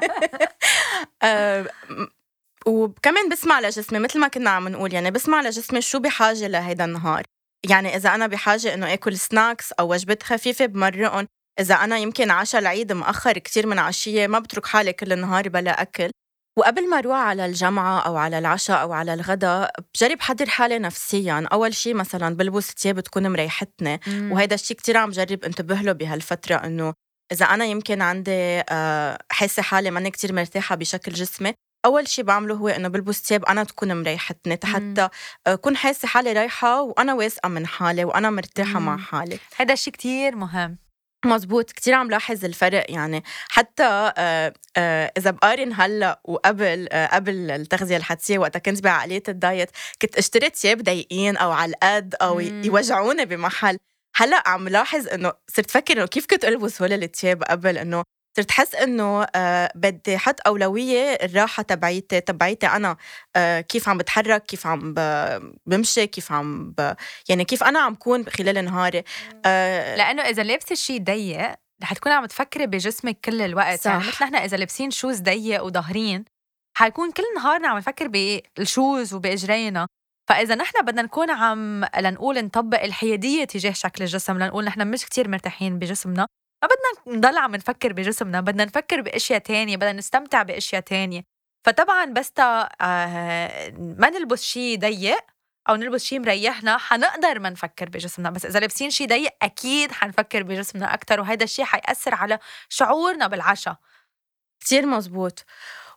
آه 1.23 1.67
وكمان 2.67 3.29
بسمع 3.29 3.61
لجسمي 3.61 3.99
مثل 3.99 4.21
ما 4.21 4.29
كنا 4.29 4.51
عم 4.51 4.69
نقول 4.69 4.93
يعني 4.95 5.11
بسمع 5.11 5.41
لجسمي 5.41 5.81
شو 5.83 5.99
بحاجة 5.99 6.47
لهيدا 6.49 6.85
النهار. 6.85 7.23
يعني 7.71 7.97
إذا 7.97 8.15
أنا 8.15 8.27
بحاجة 8.27 8.75
إنه 8.75 8.93
آكل 8.93 9.19
سناكس 9.19 9.73
أو 9.73 9.93
وجبات 9.93 10.23
خفيفة 10.23 10.67
بمرقهم 10.67 11.27
إذا 11.61 11.75
أنا 11.75 11.99
يمكن 11.99 12.31
عشاء 12.31 12.61
العيد 12.61 12.93
مأخر 12.93 13.39
كتير 13.39 13.67
من 13.67 13.79
عشية 13.79 14.27
ما 14.27 14.39
بترك 14.39 14.67
حالي 14.67 14.93
كل 14.93 15.13
النهار 15.13 15.49
بلا 15.49 15.83
أكل. 15.83 16.11
وقبل 16.59 16.91
ما 16.91 16.99
أروح 16.99 17.17
على 17.17 17.47
الجامعة 17.47 18.01
أو 18.01 18.17
على 18.17 18.39
العشاء 18.39 18.83
أو 18.83 18.93
على 18.93 19.15
الغداء 19.15 19.71
بجرب 19.95 20.21
حضر 20.21 20.49
حالي 20.49 20.79
نفسيا. 20.79 21.49
أول 21.53 21.75
شيء 21.75 21.95
مثلا 21.95 22.37
بلبس 22.37 22.71
ثياب 22.71 23.01
تكون 23.01 23.33
مريحتني. 23.33 24.01
وهذا 24.33 24.55
الشيء 24.55 24.77
كتير 24.77 24.97
عم 24.97 25.11
جرب 25.11 25.45
انتبه 25.45 25.75
له 25.75 25.93
بهالفترة 25.93 26.55
إنه 26.55 26.95
إذا 27.33 27.47
أنا 27.47 27.65
يمكن 27.65 28.03
عندي 28.03 28.63
آه، 28.71 29.19
حاسة 29.31 29.63
حالي 29.63 29.91
ماني 29.91 30.11
كتير 30.11 30.33
مرتاحة 30.33 30.75
بشكل 30.77 31.13
جسمي 31.13 31.55
أول 31.85 32.09
شيء 32.09 32.25
بعمله 32.25 32.55
هو 32.55 32.69
إنه 32.69 32.89
بلبس 32.89 33.23
ثياب 33.23 33.45
أنا 33.45 33.65
تكون 33.65 34.01
مريحتني. 34.01 34.59
حتى 34.65 35.09
أكون 35.47 35.77
حاسة 35.77 36.09
حالي 36.09 36.33
رايحة 36.33 36.83
وأنا 36.83 37.15
واثقة 37.15 37.49
من 37.49 37.67
حالي 37.67 38.05
وأنا 38.05 38.31
مرتاحة 38.31 38.79
مع 38.79 38.97
حالي. 38.97 39.39
هذا 39.57 39.73
الشيء 39.73 39.93
كتير 39.93 40.37
مهم. 40.37 40.88
مزبوط 41.27 41.73
كتير 41.73 41.95
عم 41.95 42.11
لاحظ 42.11 42.45
الفرق 42.45 42.87
يعني. 42.91 43.23
حتى 43.49 44.13
آه، 44.19 44.55
آه، 44.77 45.13
إذا 45.19 45.31
بقارن 45.31 45.73
هلأ 45.75 46.21
وقبل 46.25 46.89
آه، 46.93 47.07
قبل 47.07 47.51
التغذية 47.51 47.97
الحدسية 47.97 48.39
وقتها 48.39 48.59
كنت 48.59 48.83
بعقلية 48.85 49.23
الدايت 49.29 49.71
كنت 50.03 50.17
اشتري 50.19 50.49
ثياب 50.49 50.83
ضيقين 50.83 51.37
أو 51.37 51.51
على 51.53 51.71
القد 51.73 52.15
أو 52.23 52.41
يوجعوني 52.41 53.25
بمحل. 53.25 53.79
هلأ 54.17 54.49
عم 54.49 54.69
لاحظ 54.69 55.09
إنه 55.09 55.33
صرت 55.49 55.71
فكر 55.71 55.97
إنه 55.97 56.07
كيف 56.07 56.27
كنت 56.27 56.45
ألبس 56.45 56.83
هول 56.83 56.93
الثياب 56.93 57.43
قبل 57.43 57.79
إنه 57.79 58.03
صرت 58.39 58.51
حس 58.51 58.75
إنه 58.75 59.27
آه 59.35 59.73
بدي 59.75 60.17
أحط 60.17 60.41
أولوية 60.47 61.13
الراحة 61.13 61.63
تبعيتي 61.63 62.21
تبعيتي 62.21 62.67
أنا 62.67 62.97
آه 63.37 63.61
كيف 63.61 63.89
عم 63.89 63.99
بتحرك 63.99 64.43
كيف 64.43 64.67
عم 64.67 64.95
بمشي 65.67 66.07
كيف 66.07 66.33
عم 66.33 66.71
ب... 66.71 66.95
يعني 67.29 67.45
كيف 67.45 67.65
أنا 67.65 67.81
عم 67.81 67.95
كون 67.95 68.27
خلال 68.29 68.65
نهاري. 68.65 69.03
آه 69.45 69.97
لأنه 69.97 70.23
إذا 70.23 70.43
لابسة 70.43 70.75
شيء 70.75 71.03
ضيق 71.03 71.55
رح 71.83 71.93
تكوني 71.93 72.15
عم 72.15 72.27
تفكري 72.27 72.67
بجسمك 72.67 73.21
كل 73.25 73.43
الوقت. 73.43 73.67
يعني 73.67 73.79
صح. 73.79 73.91
يعني 73.91 74.07
مثل 74.09 74.25
نحن 74.25 74.35
إذا 74.35 74.57
لابسين 74.57 74.91
شوز 74.91 75.21
ضيق 75.21 75.65
وظاهرين 75.65 76.25
حيكون 76.77 77.11
كل 77.11 77.23
نهارنا 77.37 77.69
عم 77.69 77.77
نفكر 77.77 78.09
بالشوز 78.09 79.15
وباجرينا 79.15 79.87
فإذا 80.29 80.55
نحن 80.55 80.85
بدنا 80.85 81.03
نكون 81.03 81.31
عم 81.31 81.85
لنقول 81.99 82.45
نطبق 82.45 82.83
الحيادية 82.83 83.45
تجاه 83.45 83.73
شكل 83.73 84.05
الجسم 84.05 84.39
لنقول 84.39 84.65
نحن 84.65 84.91
مش 84.91 85.05
كتير 85.05 85.29
مرتاحين 85.29 85.79
بجسمنا 85.79 86.27
ما 86.63 86.69
بدنا 86.69 87.17
نضل 87.17 87.39
عم 87.39 87.57
نفكر 87.57 87.93
بجسمنا 87.93 88.41
بدنا 88.41 88.65
نفكر 88.65 89.01
بأشياء 89.01 89.39
تانية 89.39 89.77
بدنا 89.77 89.93
نستمتع 89.93 90.43
بأشياء 90.43 90.83
تانية. 90.83 91.25
فطبعا 91.65 92.05
بس 92.05 92.31
تا 92.33 92.69
آه 92.81 93.73
ما 93.79 94.11
نلبس 94.11 94.43
شيء 94.43 94.79
ضيق 94.79 95.19
أو 95.69 95.77
نلبس 95.77 96.05
شيء 96.05 96.21
مريحنا 96.21 96.79
حنقدر 96.79 97.39
ما 97.39 97.51
نفكر 97.51 97.89
بجسمنا. 97.89 98.31
بس 98.31 98.47
إذا 98.47 98.61
لابسين 98.61 98.91
شيء 98.91 99.09
ضيق 99.09 99.33
أكيد 99.43 99.93
حنفكر 99.93 100.43
بجسمنا 100.43 100.95
أكثر 100.95 101.21
وهذا 101.21 101.45
الشيء 101.45 101.65
حيأثر 101.65 102.15
على 102.15 102.39
شعورنا 102.69 103.27
بالعشاء. 103.27 103.77
كثير 104.61 104.87
مزبوط. 104.87 105.45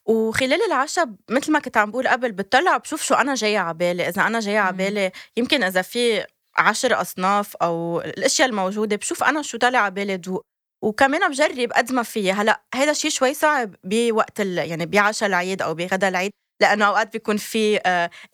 وخلال 0.06 0.62
العشاء 0.68 1.06
مثل 1.30 1.52
ما 1.52 1.60
كنت 1.60 1.78
عم 1.78 1.92
بقول 1.92 2.08
قبل 2.08 2.32
بتطلع 2.32 2.78
بشوف 2.78 3.04
شو 3.04 3.16
أنا 3.16 3.36
جاية 3.36 3.60
على 3.60 3.74
بالي. 3.74 4.08
إذا 4.10 4.28
أنا 4.28 4.40
جاية 4.40 4.60
على 4.60 4.78
بالي 4.78 5.12
يمكن 5.38 5.64
إذا 5.64 5.82
في 5.82 6.26
عشر 6.58 7.02
أصناف 7.02 7.56
أو 7.56 8.02
الأشياء 8.02 8.50
الموجودة 8.50 8.96
بشوف 8.96 9.24
أنا 9.24 9.42
شو 9.42 9.58
طالع 9.58 9.80
على 9.80 9.94
بالي 9.94 10.16
ذوق 10.16 10.42
وكمان 10.84 11.30
بجرب 11.30 11.72
قد 11.72 11.92
ما 11.92 12.04
فيي. 12.04 12.32
هلأ 12.32 12.62
هذا 12.76 12.92
الشيء 12.92 13.12
شوي 13.12 13.34
صعب 13.34 13.76
بوقت 13.84 14.40
يعني 14.40 14.86
بعشاء 14.86 15.30
العيد 15.30 15.62
أو 15.62 15.74
بغدا 15.74 16.08
العيد 16.08 16.32
لأنه 16.62 16.86
أوقات 16.86 17.14
بيكون 17.14 17.38
في 17.38 17.80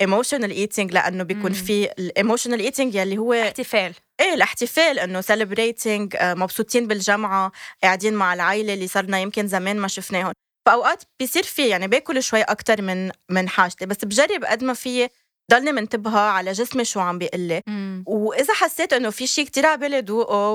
emotional 0.02 0.52
eating 0.52 0.92
لأنه 0.92 1.24
بيكون 1.24 1.54
في 1.54 1.92
ال 2.00 2.06
emotional 2.06 2.60
eating 2.60 2.96
يلي 2.96 3.18
هو 3.18 3.34
احتفال. 3.34 3.94
إيه 4.20 4.34
الاحتفال 4.34 5.00
إنه 5.00 5.22
celebrating 5.22 6.16
مبسوطين 6.22 6.88
بالجمعة 6.88 7.52
قاعدين 7.84 8.14
مع 8.14 8.34
العائله 8.34 8.74
اللي 8.74 8.88
صرنا 8.88 9.20
يمكن 9.20 9.48
زمان 9.48 9.78
ما 9.80 9.88
شفناهم 9.88 10.34
فأوقات 10.68 11.04
بيصير 11.20 11.44
في 11.44 11.68
يعني 11.68 11.88
باكل 11.88 12.24
شوي 12.24 12.42
أكثر 12.42 12.82
من 12.82 13.12
من 13.30 13.50
حاجتي. 13.50 13.86
بس 13.86 14.06
بجرب 14.06 14.44
قد 14.44 14.64
ما 14.64 14.74
فيي 14.74 15.10
ضلني 15.52 15.72
منتبهة 15.72 16.20
على 16.20 16.52
جسمي 16.52 16.86
شو 16.86 17.00
عم 17.00 17.18
بيقول 17.18 17.42
لي 17.42 17.62
وإذا 18.06 18.54
حسيت 18.54 18.94
إنه 18.94 19.10
في 19.10 19.28
شيء 19.28 19.46
كتير 19.46 19.66
على 19.66 19.78
بالي 19.78 20.00
ذوقه 20.00 20.50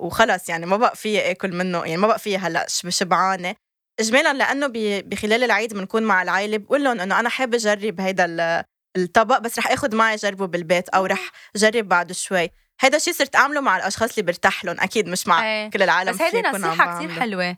وخلص 0.00 0.48
يعني 0.48 0.66
ما 0.66 0.76
بقى 0.76 0.96
فيي 0.96 1.30
آكل 1.30 1.52
منه 1.52 1.78
يعني 1.78 1.96
ما 1.96 2.06
بقى 2.06 2.18
فيي 2.18 2.36
هلأ 2.36 2.66
شبعانة. 2.68 3.54
اجمالا 4.00 4.32
لأنه 4.32 4.66
بخلال 5.02 5.44
العيد 5.44 5.74
بنكون 5.74 6.02
مع 6.02 6.22
العائله 6.22 6.56
بقول 6.56 6.84
لهم 6.84 7.00
إنه 7.00 7.20
أنا 7.20 7.28
حابة 7.28 7.56
أجرب 7.56 8.00
هيدا 8.00 8.64
الطبق 8.96 9.38
بس 9.38 9.58
رح 9.58 9.70
آخذ 9.70 9.96
معي 9.96 10.16
جربه 10.16 10.46
بالبيت 10.46 10.88
أو 10.88 11.06
رح 11.06 11.30
جرب 11.56 11.88
بعد 11.88 12.12
شوي. 12.12 12.50
هيدا 12.80 12.96
الشيء 12.96 13.14
صرت 13.14 13.36
أعمله 13.36 13.60
مع 13.60 13.76
الأشخاص 13.76 14.10
اللي 14.10 14.22
برتاح 14.22 14.64
لهم 14.64 14.76
أكيد 14.80 15.08
مش 15.08 15.26
مع 15.28 15.62
أي. 15.64 15.70
كل 15.70 15.82
العالم 15.82 16.12
بس 16.12 16.20
هيدي 16.22 16.48
نصيحة 16.48 16.96
كثير 16.98 17.20
حلوة. 17.20 17.56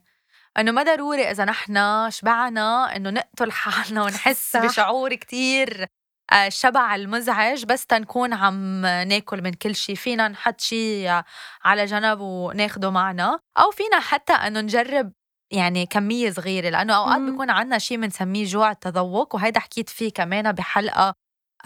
إنه 0.59 0.73
ما 0.73 0.83
ضروري 0.83 1.31
إذا 1.31 1.45
نحن 1.45 2.07
شبعنا 2.11 2.97
إنه 2.97 3.11
نقتل 3.11 3.53
حالنا 3.53 4.03
ونحس 4.05 4.57
بشعور 4.57 5.15
كتير 5.15 5.87
الشبع 6.33 6.95
المزعج 6.95 7.65
بس 7.65 7.87
تنكون 7.87 8.33
عم 8.33 8.81
ناكل 8.87 9.43
من 9.43 9.53
كل 9.53 9.75
شيء 9.77 9.95
فينا 9.97 10.29
نحط 10.29 10.61
شيء 10.61 11.23
على 11.65 11.85
جنب 11.85 12.21
وناخده 12.21 12.91
معنا. 12.91 13.39
أو 13.59 13.71
فينا 13.71 14.01
حتى 14.01 14.33
أنه 14.33 14.61
نجرب 14.61 15.13
يعني 15.53 15.87
كمية 15.87 16.31
صغيرة 16.31 16.69
لأنه 16.71 16.95
أوقات 16.97 17.21
بيكون 17.23 17.51
عنا 17.51 17.79
شيء 17.79 18.01
بنسميه 18.01 18.45
جوع 18.45 18.71
التذوق 18.71 19.35
وهيدا 19.35 19.61
حكيت 19.61 19.89
فيه 19.91 20.11
كمان 20.13 20.53
بحلقة 20.53 21.15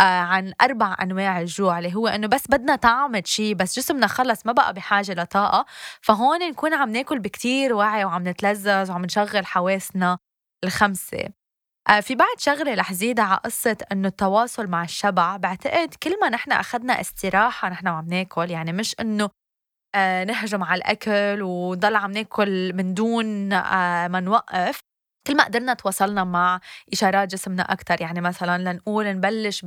آه، 0.00 0.02
عن 0.02 0.52
أربع 0.62 0.96
أنواع 1.02 1.40
الجوع 1.40 1.78
اللي 1.78 1.94
هو 1.94 2.08
إنه 2.08 2.26
بس 2.28 2.44
بدنا 2.50 2.76
طعم 2.76 3.20
شيء 3.24 3.54
بس 3.54 3.76
جسمنا 3.78 4.06
خلص 4.06 4.46
ما 4.46 4.52
بقى 4.52 4.74
بحاجة 4.74 5.12
لطاقة. 5.14 5.66
فهون 6.02 6.38
نكون 6.50 6.74
عم 6.74 6.90
ناكل 6.90 7.18
بكتير 7.18 7.74
وعي 7.74 8.04
وعم 8.04 8.28
نتلذذ 8.28 8.90
وعم 8.90 9.04
نشغل 9.04 9.46
حواسنا 9.46 10.18
الخمسة. 10.64 11.35
في 12.00 12.14
بعد 12.14 12.38
شغله 12.38 12.74
رح 12.74 12.92
زيد 12.92 13.20
على 13.20 13.40
قصة 13.44 13.76
إنه 13.92 14.08
التواصل 14.08 14.66
مع 14.66 14.84
الشبع. 14.84 15.36
بعتقد 15.36 15.94
كل 16.02 16.20
ما 16.20 16.28
نحن 16.28 16.52
أخذنا 16.52 17.00
استراحة 17.00 17.68
نحن 17.68 17.88
وعم 17.88 18.06
ناكل 18.08 18.50
يعني 18.50 18.72
مش 18.72 18.94
إنه 19.00 19.30
آه، 19.94 20.24
نهجم 20.24 20.62
على 20.64 20.78
الأكل 20.78 21.42
ونضل 21.42 21.96
عم 21.96 22.12
ناكل 22.12 22.72
من 22.74 22.94
دون 22.94 23.52
آه، 23.52 24.08
ما 24.08 24.20
نوقف. 24.20 24.78
كل 25.26 25.36
ما 25.36 25.44
قدرنا 25.44 25.74
تواصلنا 25.74 26.24
مع 26.24 26.60
إشارات 26.92 27.28
جسمنا 27.32 27.62
أكثر 27.62 28.00
يعني 28.02 28.20
مثلا 28.20 28.58
لنقول 28.72 29.06
نبلش 29.06 29.62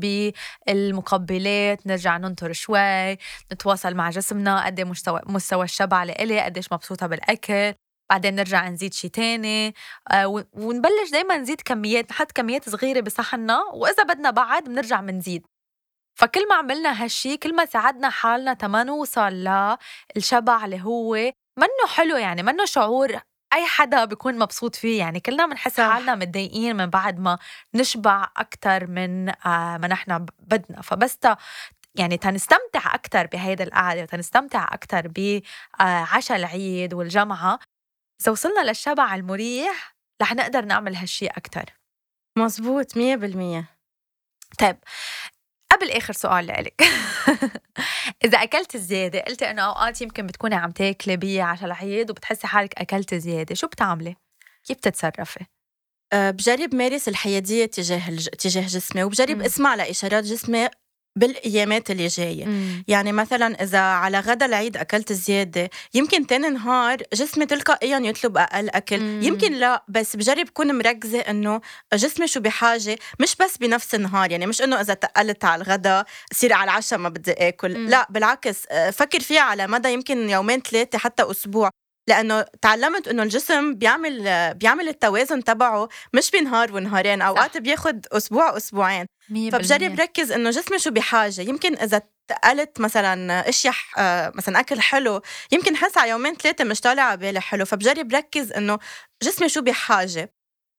بالمقبلات 0.68 1.88
نرجع 1.88 2.18
ننطر 2.18 2.54
شوي 2.54 3.14
نتواصل 3.54 3.96
مع 3.96 4.10
جسمنا 4.10 4.66
قد 4.66 4.80
إيه 4.80 4.86
مستوى 4.86 5.22
مستوى 5.26 5.64
الشبع 5.66 6.04
لإلي 6.04 6.42
قديش 6.42 6.74
مبسوطة 6.74 7.08
بالأكل. 7.08 7.74
بعدين 8.10 8.36
نرجع 8.36 8.70
نزيد 8.70 8.94
شي 8.94 9.10
تاني. 9.10 9.74
آه 10.12 10.28
ونبلش 10.54 11.12
دايما 11.12 11.38
نزيد 11.38 11.62
كميات 11.62 12.12
نحط 12.12 12.32
كميات 12.32 12.70
صغيرة 12.70 13.02
بصحننا 13.02 13.60
وإذا 13.74 14.04
بدنا 14.04 14.32
بعد 14.32 14.64
بنرجع 14.64 15.02
بنزيد 15.02 15.46
فكل 16.20 16.48
ما 16.50 16.56
عملنا 16.56 17.04
هالشي 17.04 17.38
كل 17.38 17.56
ما 17.56 17.66
ساعدنا 17.66 18.10
حالنا 18.10 18.54
تما 18.54 18.84
نوصل 18.84 19.48
للشبع 20.16 20.66
اللي 20.66 20.82
هو 20.82 21.14
منه 21.58 21.88
حلو 21.88 22.16
يعني 22.18 22.44
منه 22.44 22.66
شعور 22.66 23.20
أي 23.54 23.66
حدا 23.68 24.06
بيكون 24.06 24.40
مبسوط 24.40 24.76
فيه 24.76 25.00
يعني. 25.00 25.20
كلنا 25.20 25.46
بنحس 25.46 25.80
حالنا 25.82 26.16
متضايقين 26.16 26.76
من 26.76 26.86
بعد 26.90 27.20
ما 27.20 27.38
نشبع 27.76 28.28
أكثر 28.38 28.88
من 28.88 29.30
آه 29.30 29.78
ما 29.78 29.88
نحن 29.88 30.26
بدنا. 30.40 30.82
فبس 30.82 31.18
يعني 31.96 32.18
تنستمتع 32.18 32.96
أكثر 32.96 33.28
بهيدا 33.28 33.64
القعدة 33.64 34.02
وتنستمتع 34.02 34.64
أكثر 34.64 35.08
بعشاء 35.08 36.38
آه، 36.38 36.40
العيد 36.40 36.94
والجمعة. 36.94 37.60
إذا 38.22 38.32
وصلنا 38.32 38.70
للشبع 38.70 39.16
المريح 39.16 39.96
رح 40.22 40.34
نقدر 40.34 40.66
نعمل 40.66 40.96
هالشي 40.96 41.28
أكتر 41.28 41.80
مزبوط 42.38 42.98
مية 42.98 43.16
بالمية 43.16 43.66
طيب 44.60 44.78
قبل 45.72 45.92
آخر 45.92 46.14
سؤال 46.14 46.46
لإلك 46.46 46.82
إذا 48.26 48.44
أكلت 48.44 48.78
زيادة 48.78 49.20
قلتي 49.20 49.52
إنه 49.52 49.62
أوقات 49.62 50.02
يمكن 50.02 50.28
بتكوني 50.28 50.56
عم 50.56 50.72
تاكلي 50.72 51.18
بي 51.18 51.42
عشان 51.42 51.66
العيد 51.66 52.12
وبتحسي 52.12 52.48
حالك 52.48 52.80
أكلت 52.80 53.16
زيادة 53.16 53.56
شو 53.56 53.68
بتعملي؟ 53.68 54.16
كيف 54.64 54.78
بتتصرفي؟ 54.78 55.46
أه 56.14 56.32
بجرب 56.32 56.76
مارس 56.76 57.08
الحيادية 57.08 57.66
تجاه 57.66 58.10
الج... 58.10 58.30
تجاه 58.30 58.68
جسمي 58.68 59.04
وبجرب 59.04 59.38
م. 59.38 59.42
إسمع 59.42 59.76
لإشارات 59.76 60.24
جسمي 60.24 60.70
بالأيامات 61.16 61.92
اللي 61.92 62.08
جاية 62.08 62.46
مم. 62.46 62.84
يعني 62.88 63.12
مثلا 63.12 63.64
إذا 63.64 63.80
على 63.80 64.20
غدا 64.20 64.46
العيد 64.46 64.78
أكلت 64.78 65.14
زيادة 65.14 65.70
يمكن 65.94 66.28
تاني 66.28 66.50
نهار 66.50 66.98
جسمي 67.14 67.46
تلقائيا 67.46 67.98
يطلب 68.00 68.38
أقل 68.38 68.70
أكل 68.70 69.00
مم. 69.00 69.20
يمكن 69.24 69.54
لا 69.54 69.84
بس 69.88 70.16
بجرب 70.16 70.50
كون 70.50 70.76
مركزة 70.78 71.20
إنه 71.20 71.62
جسمي 71.94 72.28
شو 72.28 72.40
بحاجة 72.40 72.98
مش 73.20 73.36
بس 73.36 73.58
بنفس 73.58 73.96
النهار 73.96 74.32
يعني 74.32 74.46
مش 74.48 74.62
إنه 74.62 74.82
إذا 74.82 74.94
تقلت 74.94 75.46
على 75.46 75.62
الغدا 75.64 76.06
صير 76.34 76.54
على 76.54 76.64
العشاء 76.72 77.00
ما 77.00 77.10
بدي 77.10 77.32
آكل 77.32 77.78
مم. 77.78 77.90
لا 77.90 78.08
بالعكس 78.10 78.64
فكر 78.92 79.20
فيها 79.20 79.42
على 79.42 79.68
مدى 79.68 79.94
يمكن 79.94 80.30
يومين 80.30 80.62
ثلاثة 80.62 80.98
حتى 80.98 81.32
أسبوع 81.32 81.70
لأنه 82.10 82.46
تعلمت 82.62 83.08
إنه 83.08 83.24
الجسم 83.24 83.74
بيعمل 83.76 84.54
بيعمل 84.54 84.88
التوازن 84.88 85.44
تبعه 85.44 85.90
مش 86.14 86.32
بنهار 86.32 86.76
ونهارين 86.76 87.22
أوقات 87.22 87.58
بياخد 87.58 88.06
أسبوع 88.12 88.58
أسبوعين. 88.58 89.06
فبجرب 89.52 90.00
ركز 90.00 90.32
إنه 90.32 90.50
جسمي 90.50 90.80
شو 90.80 90.92
بحاجة. 90.92 91.42
يمكن 91.42 91.74
إذا 91.78 92.02
تقلت 92.28 92.80
مثلا 92.80 93.50
أشياء 93.50 93.74
آه، 93.98 94.32
مثلا 94.36 94.60
أكل 94.60 94.82
حلو 94.82 95.22
يمكن 95.52 95.76
حس 95.76 95.98
على 95.98 96.10
يومين 96.12 96.36
ثلاثة 96.36 96.64
مش 96.64 96.82
طالع 96.82 97.04
على 97.04 97.18
بالي 97.18 97.42
حلو. 97.42 97.66
فبجرب 97.66 98.14
ركز 98.16 98.52
إنه 98.52 98.80
جسمي 99.24 99.50
شو 99.50 99.62
بحاجة. 99.62 100.34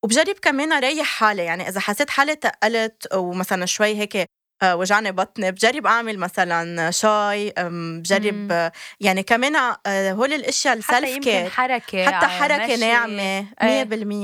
وبجرب 0.04 0.36
كمان 0.42 0.72
أريح 0.72 1.06
حالي. 1.06 1.44
يعني 1.44 1.68
إذا 1.68 1.80
حسيت 1.80 2.10
حالي 2.10 2.36
تقلت 2.36 3.14
ومثلا 3.14 3.66
شوي 3.66 3.96
هيك 3.96 4.26
وجعني 4.64 5.12
بطني. 5.12 5.50
بجرب 5.50 5.86
أعمل 5.86 6.18
مثلا 6.18 6.90
شاي 6.90 7.52
بجرب 7.58 8.52
إمم. 8.52 8.70
يعني 9.00 9.22
كمان 9.22 9.56
آه، 9.86 10.12
هول 10.12 10.32
الأشياء 10.32 10.74
السلف 10.76 11.18
كير 11.18 11.48
حركة 11.50 12.06
حتى 12.06 12.26
حركة 12.26 12.76
ناعمة 12.76 13.46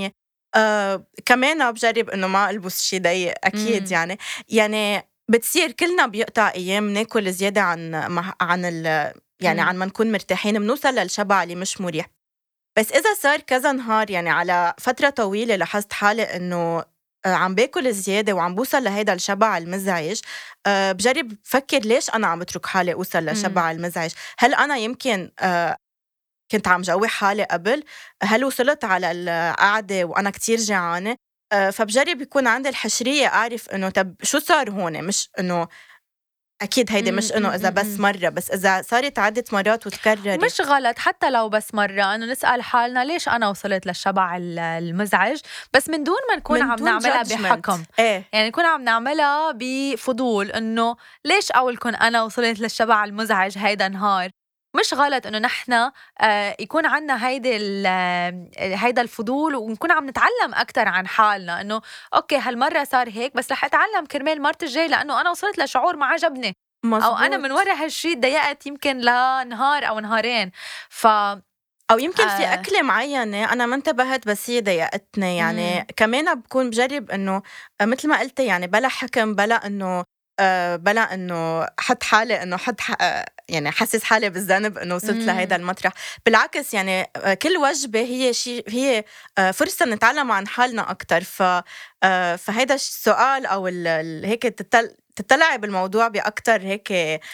100% 0.08 0.10
آه 0.54 1.06
كمان 1.26 1.72
بجرب 1.72 2.10
إنه 2.10 2.26
ما 2.26 2.50
ألبس 2.50 2.82
شيء 2.82 3.00
ضيق 3.02 3.34
أكيد 3.44 3.82
مم. 3.82 3.92
يعني. 3.92 4.18
يعني 4.48 5.08
بتصير 5.30 5.72
كلنا 5.72 6.06
بيقطع 6.06 6.52
أيام 6.54 6.90
ناكل 6.90 7.32
زيادة 7.32 7.60
عن 7.60 7.94
عن 8.40 8.64
ال 8.64 9.12
يعني 9.40 9.60
مم. 9.62 9.68
عن 9.68 9.76
ما 9.76 9.86
نكون 9.86 10.12
مرتاحين 10.12 10.58
بنوصل 10.58 10.94
للشبع 10.94 11.42
اللي 11.42 11.54
مش 11.54 11.80
مريح. 11.80 12.06
بس 12.78 12.92
إذا 12.92 13.14
صار 13.14 13.40
كذا 13.40 13.72
نهار 13.72 14.10
يعني 14.10 14.30
على 14.30 14.74
فترة 14.78 15.10
طويلة 15.10 15.56
لاحظت 15.56 15.92
حالي 15.92 16.22
إنه 16.22 16.56
آه، 16.56 16.86
عم 17.34 17.54
باكل 17.54 17.92
زيادة 17.92 18.32
وعم 18.32 18.54
بوصل 18.54 18.84
لهيدا 18.84 19.12
الشبع 19.12 19.58
المزعج. 19.58 20.20
أه 20.66 20.92
بجرب 20.92 21.32
فكر 21.44 21.78
ليش 21.78 22.10
أنا 22.10 22.26
عم 22.26 22.38
بترك 22.38 22.66
حالي 22.66 22.92
أوصل 22.92 23.26
لشبع 23.26 23.70
المزعج. 23.70 24.10
هل 24.38 24.54
أنا 24.54 24.76
يمكن 24.76 25.30
أه 25.40 25.76
كنت 26.52 26.68
عم 26.68 26.82
جوع 26.82 27.06
حالي 27.08 27.44
قبل؟ 27.44 27.84
هل 28.22 28.44
وصلت 28.44 28.84
على 28.84 29.10
القعدة 29.12 30.04
وأنا 30.04 30.30
كتير 30.30 30.58
جعانة؟ 30.58 31.16
آه، 31.52 31.70
فبجرب 31.70 32.20
يكون 32.20 32.46
عندي 32.46 32.68
الحشرية 32.68 33.26
أعرف 33.26 33.70
إنه 33.70 33.90
طب 33.90 34.14
شو 34.22 34.38
صار 34.38 34.70
هون؟ 34.70 35.04
مش 35.04 35.30
إنه 35.40 35.68
أكيد 36.62 36.92
هيدي 36.92 37.12
مش 37.12 37.32
إنه 37.32 37.54
إذا 37.54 37.70
بس 37.70 38.00
مرة 38.00 38.28
بس 38.28 38.50
إذا 38.50 38.82
صارت 38.82 39.18
عده 39.18 39.44
مرات 39.52 39.86
وتكررت 39.86 40.44
مش 40.44 40.60
غلط 40.60 40.98
حتى 40.98 41.30
لو 41.30 41.48
بس 41.48 41.74
مرة 41.74 42.14
إنه 42.14 42.26
نسأل 42.26 42.62
حالنا 42.62 43.04
ليش 43.04 43.28
أنا 43.28 43.48
وصلت 43.48 43.86
للشبع 43.86 44.36
المزعج؟ 44.40 45.40
بس 45.72 45.88
من 45.88 46.04
دون 46.04 46.16
ما 46.30 46.36
نكون 46.36 46.62
عم 46.62 46.84
نعملها 46.84 47.22
بحكم. 47.22 47.82
إيه؟ 47.98 48.24
يعني 48.32 48.48
نكون 48.48 48.64
عم 48.64 48.82
نعملها 48.82 49.52
بفضول 49.54 50.50
إنه 50.50 50.96
ليش 51.24 51.50
اول 51.50 51.76
كون 51.76 51.94
أنا 51.94 52.22
وصلت 52.22 52.60
للشبع 52.60 53.04
المزعج 53.04 53.58
هيدا 53.58 53.88
نهار 53.88 54.30
مش 54.76 54.94
غلط 54.94 55.26
إنه 55.26 55.38
نحن 55.38 55.90
آه، 56.20 56.56
يكون 56.60 56.86
عندنا 56.86 57.28
هيدي 57.28 57.56
هيدا 58.58 59.02
الفضول 59.02 59.54
ونكون 59.54 59.92
عم 59.92 60.08
نتعلم 60.08 60.54
أكثر 60.54 60.88
عن 60.88 61.06
حالنا 61.06 61.60
إنه 61.60 61.80
أوكي 62.14 62.36
هالمرة 62.36 62.84
صار 62.84 63.08
هيك 63.08 63.36
بس 63.36 63.52
رح 63.52 63.64
أتعلم 63.64 64.06
كرمال 64.06 64.42
مرت 64.42 64.62
الجاي 64.62 64.88
لأنه 64.88 65.20
أنا 65.20 65.30
وصلت 65.30 65.58
لشعور 65.58 65.96
ما 65.96 66.06
عجبني 66.06 66.56
مزبوط. 66.84 67.04
أو 67.04 67.16
أنا 67.16 67.36
من 67.36 67.52
ورا 67.52 67.72
هالشيء 67.74 68.20
ضيقت 68.20 68.66
يمكن 68.66 68.98
لنهار 68.98 69.88
أو 69.88 69.98
نهارين 70.00 70.50
ف 70.88 71.06
أو 71.90 71.98
يمكن 71.98 72.28
في 72.28 72.44
آه. 72.44 72.54
أكلة 72.54 72.82
معينة 72.82 73.52
أنا 73.52 73.66
ما 73.66 73.76
انتبهت 73.76 74.28
بس 74.28 74.50
هي 74.50 74.60
ضايقتني 74.60 75.36
يعني 75.36 75.78
مم. 75.78 75.86
كمان 75.96 76.34
بكون 76.34 76.70
بجرب 76.70 77.10
إنه 77.10 77.42
آه، 77.80 77.84
مثل 77.84 78.08
ما 78.08 78.20
قلتي 78.20 78.46
يعني 78.46 78.66
بلا 78.66 78.88
حكم 78.88 79.34
بلا 79.34 79.66
إنه 79.66 80.04
آه، 80.40 80.76
بلا 80.76 81.14
إنه 81.14 81.66
حط 81.80 82.02
حالي 82.02 82.42
إنه 82.42 82.56
حط 82.56 82.80
يعني 83.48 83.70
حاسس 83.70 84.04
حالي 84.04 84.30
بالذنب 84.30 84.78
إنه 84.78 84.94
وصلت. 84.94 85.10
لهيدا 85.26 85.56
المطرح. 85.56 85.92
بالعكس 86.26 86.74
يعني 86.74 87.10
آه، 87.16 87.34
كل 87.34 87.56
وجبة 87.56 88.00
هي 88.00 88.32
شيء 88.32 88.64
هي 88.68 89.04
آه، 89.38 89.50
فرصة 89.50 89.86
نتعلم 89.86 90.32
عن 90.32 90.48
حالنا 90.48 90.90
أكثر 90.90 91.24
ف 91.24 91.42
فهيدا 92.38 92.74
السؤال 92.74 93.46
أو 93.46 93.66
هيك 94.24 94.42
تتل 94.42 94.90
تطلعي 95.16 95.58
بالموضوع 95.58 96.08
باكثر 96.08 96.62
هيك 96.62 96.88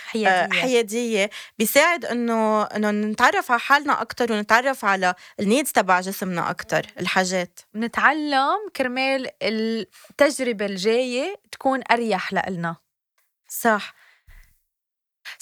حيادية, 0.06 0.60
حيادية. 0.60 1.30
بيساعد 1.58 2.04
إنه 2.04 2.62
إنه 2.62 2.90
نتعرف 2.90 3.50
على 3.50 3.60
حالنا 3.60 4.02
أكثر 4.02 4.32
ونتعرف 4.32 4.84
على 4.84 5.14
النيدز 5.40 5.72
تبع 5.72 6.00
جسمنا 6.00 6.50
أكثر 6.50 6.86
الحاجات. 7.00 7.60
نتعلم 7.76 8.68
كرمال 8.76 9.28
التجربة 9.42 10.66
الجاية 10.66 11.36
تكون 11.52 11.80
أريح 11.90 12.32
لنا 12.32 12.76
صح. 13.48 13.94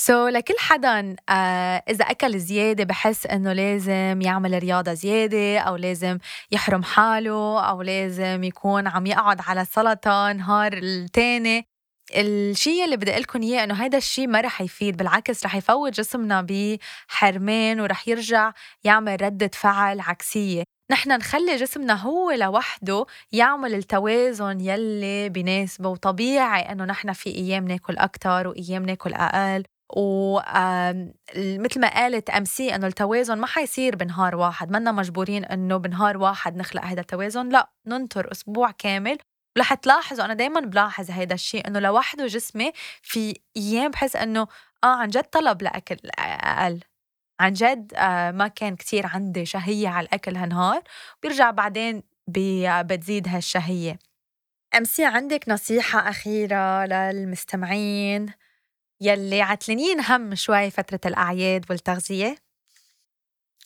سو 0.00 0.28
so, 0.28 0.32
لكل 0.32 0.54
حدا 0.58 1.16
آه 1.28 1.82
إذا 1.88 2.04
أكل 2.04 2.38
زيادة 2.38 2.84
بحس 2.84 3.26
إنه 3.26 3.52
لازم 3.52 4.20
يعمل 4.22 4.58
رياضة 4.58 4.92
زيادة 4.94 5.58
أو 5.58 5.76
لازم 5.76 6.18
يحرم 6.52 6.82
حاله 6.82 7.60
أو 7.60 7.82
لازم 7.82 8.44
يكون 8.44 8.86
عم 8.86 9.06
يقعد 9.06 9.40
على 9.40 9.60
السلطه 9.60 10.32
نهار 10.32 10.72
التاني. 10.72 11.66
الشيء 12.16 12.84
اللي 12.84 12.96
بدي 12.96 13.10
لكم 13.10 13.42
إياه 13.42 13.64
إنه 13.64 13.74
هيدا 13.74 13.98
الشيء 13.98 14.26
ما 14.28 14.40
رح 14.40 14.60
يفيد 14.60 14.96
بالعكس 14.96 15.44
رح 15.46 15.54
يفوت 15.54 15.92
جسمنا 15.92 16.46
بحرمان 16.48 17.80
ورح 17.80 18.08
يرجع 18.08 18.52
يعمل 18.84 19.22
ردة 19.22 19.50
فعل 19.54 20.00
عكسية. 20.00 20.64
نحن 20.90 21.12
نخلي 21.12 21.56
جسمنا 21.56 21.94
هو 21.94 22.30
لوحده 22.30 23.06
يعمل 23.32 23.74
التوازن 23.74 24.60
يلي 24.60 25.28
بناسبه 25.28 25.88
وطبيعي 25.88 26.62
إنه 26.72 26.84
نحن 26.84 27.12
في 27.12 27.30
أيام 27.34 27.68
ناكل 27.68 27.98
أكثر 27.98 28.48
وأيام 28.48 28.82
ناكل 28.86 29.14
أقل. 29.14 29.64
ومثل 29.96 31.80
ما 31.80 31.94
قالت 31.94 32.30
أم 32.30 32.44
سي 32.44 32.74
إنه 32.74 32.86
التوازن 32.86 33.38
ما 33.38 33.46
حيصير 33.46 33.96
بنهار 33.96 34.36
واحد 34.36 34.70
منا 34.70 34.92
مجبورين 34.92 35.44
إنه 35.44 35.76
بنهار 35.76 36.16
واحد 36.16 36.56
نخلق 36.56 36.84
هذا 36.84 37.00
التوازن 37.00 37.48
لا 37.48 37.70
ننطر 37.86 38.32
أسبوع 38.32 38.70
كامل. 38.70 39.18
ورح 39.56 39.74
تلاحظوا 39.74 40.24
أنا 40.24 40.34
دائما 40.34 40.60
بلاحظ 40.60 41.10
هذا 41.10 41.34
الشيء 41.34 41.66
إنه 41.66 41.78
لوحده 41.80 42.26
جسمي 42.26 42.72
في 43.02 43.40
أيام 43.56 43.90
بحس 43.90 44.16
إنه 44.16 44.46
آه 44.84 44.96
عن 44.96 45.08
جد 45.08 45.24
طلب 45.24 45.62
لأكل 45.62 45.96
أقل. 46.18 46.80
عن 47.40 47.52
جد 47.52 47.92
آه، 47.94 48.30
ما 48.30 48.48
كان 48.48 48.76
كتير 48.76 49.06
عندي 49.06 49.46
شهية 49.46 49.88
على 49.88 50.06
الأكل 50.06 50.36
هالنهار 50.36 50.82
بيرجع 51.22 51.50
بعدين 51.50 52.02
بتزيد 52.28 53.28
هالشهية. 53.28 53.98
أمسي 54.76 55.04
عندك 55.04 55.48
نصيحة 55.48 56.08
أخيرة 56.10 56.86
للمستمعين؟ 56.86 58.26
يلي 59.00 59.42
عتلانين 59.42 60.00
هم 60.00 60.34
شوي 60.34 60.70
فترة 60.70 61.00
الأعياد 61.06 61.64
والتغذية؟ 61.70 62.36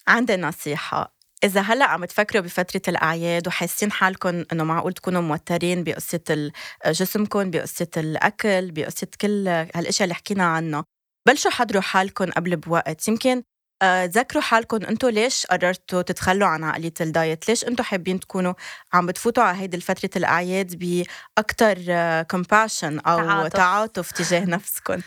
عندي 0.08 0.36
نصيحة 0.36 1.14
إذا 1.44 1.60
هلأ 1.60 1.84
عم 1.84 2.04
تفكروا 2.04 2.42
بفترة 2.42 2.82
الأعياد 2.88 3.48
وحاسين 3.48 3.92
حالكم 3.92 4.44
إنه 4.52 4.64
معقول 4.64 4.92
تكونوا 4.92 5.22
موترين 5.22 5.84
بقصة 5.84 6.52
جسمكم 6.86 7.50
بقصة 7.50 7.90
الأكل 7.96 8.70
بقصة 8.70 9.06
كل 9.20 9.48
هالأشياء 9.48 10.04
اللي 10.04 10.14
حكينا 10.14 10.44
عنها 10.44 10.84
بلشوا 11.28 11.50
حضروا 11.50 11.82
حالكم 11.82 12.30
قبل 12.30 12.56
بوقت 12.56 13.08
يمكن 13.08 13.42
آه، 13.84 14.04
ذكروا 14.04 14.42
حالكم 14.42 14.76
أنتم 14.84 15.08
ليش 15.08 15.46
قررتوا 15.46 16.02
تتخلوا 16.02 16.48
عن 16.48 16.64
عقلية 16.64 16.94
ال 17.00 17.08
diet؟ 17.08 17.48
ليش 17.48 17.64
أنتم 17.64 17.84
حابين 17.84 18.20
تكونوا 18.20 18.54
عم 18.92 19.06
بتفوتوا 19.06 19.42
على 19.42 19.58
هيدي 19.58 19.76
الفترة 19.76 20.10
الأعياد 20.16 20.78
باكثر 20.78 21.76
compassion 22.22 22.98
أو 22.98 23.18
تعاطف, 23.18 23.52
تعاطف 23.52 24.12
تجاه 24.12 24.44
نفسكم 24.56 25.00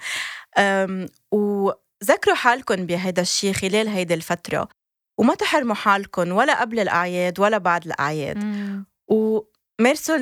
وذكروا 1.31 2.35
حالكم 2.35 2.75
بهيدا 2.75 3.21
الشيء 3.21 3.53
خلال 3.53 3.87
هيدي 3.87 4.13
الفترة 4.13 4.67
وما 5.19 5.35
تحرموا 5.35 5.75
حالكم 5.75 6.31
ولا 6.31 6.61
قبل 6.61 6.79
الأعياد 6.79 7.39
ولا 7.39 7.57
بعد 7.57 7.85
الأعياد. 7.85 8.43
و 9.07 9.41
مارسوا 9.81 10.17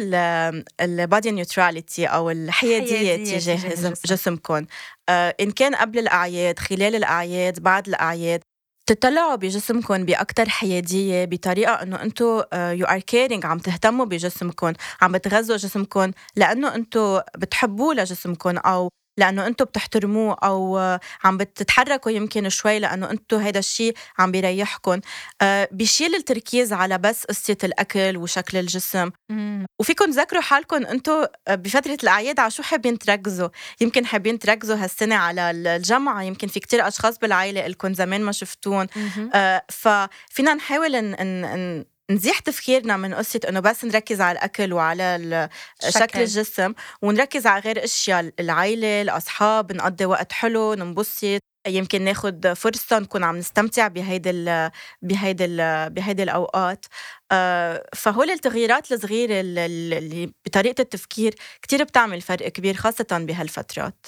ال 0.81 0.91
body 0.91 1.31
neutrality 1.31 2.05
أو 2.05 2.29
الحيادية 2.29 3.15
تجاه 3.37 3.93
جسمكم 4.05 4.65
آه، 5.09 5.35
إن 5.39 5.51
كان 5.51 5.75
قبل 5.75 5.99
الأعياد 5.99 6.59
خلال 6.59 6.95
الأعياد 6.95 7.59
بعد 7.59 7.87
الأعياد 7.87 8.41
تطلعوا 8.87 9.35
بجسمكم 9.35 10.05
باكثر 10.05 10.49
حيادية 10.49 11.25
بطريقة 11.25 11.73
إنه 11.73 12.01
أنتم 12.01 12.43
you 12.53 12.85
are 12.85 12.99
caring 12.99 13.45
عم 13.45 13.57
تهتموا 13.59 14.05
بجسمكم 14.05 14.73
عم 15.01 15.11
بتغذوا 15.11 15.57
جسمكم 15.57 16.11
لأنه 16.35 16.75
أنتم 16.75 17.21
بتحبوه 17.37 17.93
لجسمكم 17.93 18.57
أو 18.57 18.89
لأنه 19.17 19.47
أنتم 19.47 19.65
بتحترموه 19.65 20.37
أو 20.43 20.77
عم 21.23 21.37
بتتحركوا 21.37 22.11
يمكن 22.11 22.49
شوي 22.49 22.79
لأنه 22.79 23.11
أنتم 23.11 23.37
هذا 23.37 23.59
الشيء 23.59 23.93
عم 24.19 24.31
بيريحكم 24.31 24.99
آه، 25.41 25.69
بيشيل 25.71 26.15
التركيز 26.15 26.73
على 26.73 26.97
بس 26.97 27.25
قصة 27.25 27.57
الأكل 27.63 28.17
وشكل 28.17 28.57
الجسم. 28.57 29.11
مم. 29.29 29.65
وفيكم 29.79 30.05
تذكروا 30.05 30.41
حالكم 30.41 30.85
أنتم 30.85 31.25
بفترة 31.49 31.97
الأعياد 32.03 32.39
على 32.39 32.51
شو 32.51 32.63
حابين 32.63 32.99
تركزوا؟ 32.99 33.49
يمكن 33.81 34.05
حابين 34.05 34.39
تركزوا 34.39 34.75
هالسنة 34.75 35.15
على 35.15 35.51
الجمعة 35.51 36.23
يمكن 36.23 36.47
في 36.47 36.59
كتير 36.59 36.87
أشخاص 36.87 37.19
بالعائلة 37.19 37.67
لكم 37.67 37.93
زمان 37.93 38.21
ما 38.21 38.31
شفتون. 38.31 38.87
آه 39.33 39.63
ففينا 39.69 40.53
نحاول 40.53 40.95
ان, 40.95 41.13
إن 41.13 41.85
نزيح 42.11 42.39
تفكيرنا 42.39 42.97
من 42.97 43.13
قصة 43.13 43.39
إنه 43.49 43.59
بس 43.59 43.85
نركز 43.85 44.21
على 44.21 44.37
الأكل 44.37 44.73
وعلى 44.73 45.49
شكل, 45.89 46.19
الجسم 46.19 46.73
ونركز 47.01 47.47
على 47.47 47.61
غير 47.61 47.83
أشياء 47.83 48.31
العائلة 48.39 49.01
الأصحاب 49.01 49.71
نقضي 49.73 50.05
وقت 50.05 50.31
حلو 50.31 50.73
ننبسط. 50.73 51.39
يمكن 51.67 52.01
ناخد 52.01 52.53
فرصة 52.53 52.99
نكون 52.99 53.23
عم 53.23 53.37
نستمتع 53.37 53.87
بهيدي 53.87 54.29
ال 54.29 54.71
بهيدي 55.01 55.45
ال 55.45 55.89
بهيدي 55.89 56.23
الأوقات. 56.23 56.85
آه، 57.31 57.85
فهول 57.95 58.29
التغييرات 58.31 58.91
الصغيرة 58.91 59.41
اللي 59.41 60.33
بطريقة 60.45 60.81
التفكير 60.81 61.35
كتير 61.61 61.83
بتعمل 61.83 62.21
فرق 62.21 62.47
كبير 62.47 62.73
خاصة 62.75 63.07
بهالفترات. 63.11 64.05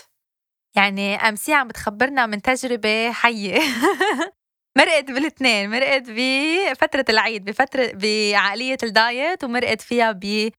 يعني 0.76 1.16
أمسي 1.16 1.54
عم 1.54 1.68
بتخبرنا 1.68 2.26
من 2.26 2.42
تجربة 2.42 3.12
حية. 3.12 3.60
مرقت 4.78 5.12
بالاثنين 5.12 5.70
مرقت 5.70 6.04
بفترة 6.10 7.06
العيد 7.10 7.46
بفترة 7.46 7.92
بعقلية 7.94 8.78
الدايت 8.84 9.44
ومرقت 9.44 9.82
فيها 9.82 10.12
ب 10.12 10.50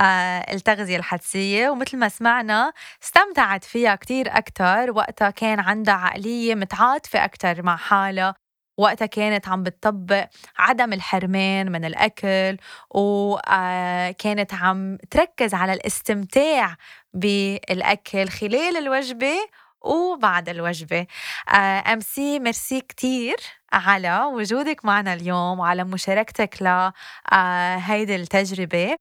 آه 0.00 0.52
التغذية 0.54 0.96
الحدسية. 0.96 1.68
ومثل 1.70 1.96
ما 1.98 2.08
سمعنا 2.08 2.72
استمتعت 3.02 3.64
فيها 3.64 3.94
كتير 3.96 4.38
أكتر. 4.38 4.90
وقتها 4.96 5.30
كان 5.30 5.60
عندها 5.60 5.94
عقلية 5.94 6.54
متعاطفة 6.54 7.24
أكتر 7.24 7.62
مع 7.62 7.76
حالها. 7.76 8.34
وقتها 8.78 9.06
كانت 9.06 9.48
عم 9.48 9.62
بتطبق 9.62 10.26
عدم 10.58 10.92
الحرمان 10.92 11.72
من 11.72 11.84
الأكل. 11.84 12.56
وكانت 12.90 14.52
آه، 14.52 14.56
عم 14.56 14.98
تركز 15.10 15.54
على 15.54 15.72
الاستمتاع 15.72 16.76
بالأكل 17.14 18.28
خلال 18.28 18.76
الوجبة 18.76 19.34
وبعد 19.82 20.48
الوجبة. 20.48 21.06
أم 21.92 22.00
سي 22.00 22.38
ميرسي 22.38 22.80
كتير. 22.80 23.36
على 23.72 24.20
وجودك 24.24 24.84
معنا 24.84 25.14
اليوم 25.14 25.58
وعلى 25.60 25.84
مشاركتك 25.84 26.62
لهيدي 26.62 28.16
التجربة. 28.16 28.96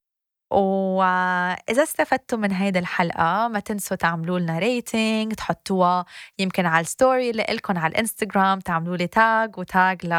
وإذا 0.51 1.83
استفدتوا 1.83 2.37
من 2.37 2.51
هيدي 2.51 2.79
الحلقة 2.79 3.47
ما 3.47 3.59
تنسوا 3.59 3.97
تعملوا 3.97 4.39
لنا 4.39 4.59
rating 4.59 5.33
تحطوها 5.33 6.05
يمكن 6.39 6.65
على 6.65 6.81
ال 6.81 6.89
story 6.89 7.29
اللي 7.29 7.45
لكم 7.49 7.77
على 7.77 7.91
الانستغرام 7.91 8.59
تعملوا 8.59 8.97
لي 8.97 9.07
tag 9.07 9.57
و 9.59 9.71
tag 9.71 10.05
ل 10.07 10.13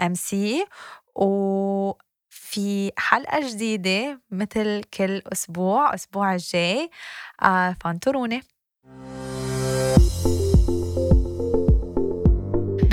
MC 0.00 0.66
وفي 1.16 2.92
حلقة 2.98 3.40
جديدة 3.50 4.20
مثل 4.30 4.82
كل 4.94 5.22
أسبوع 5.32 5.90
الأسبوع 5.90 6.34
الجاي 6.34 6.90
فانطروني. 7.84 8.42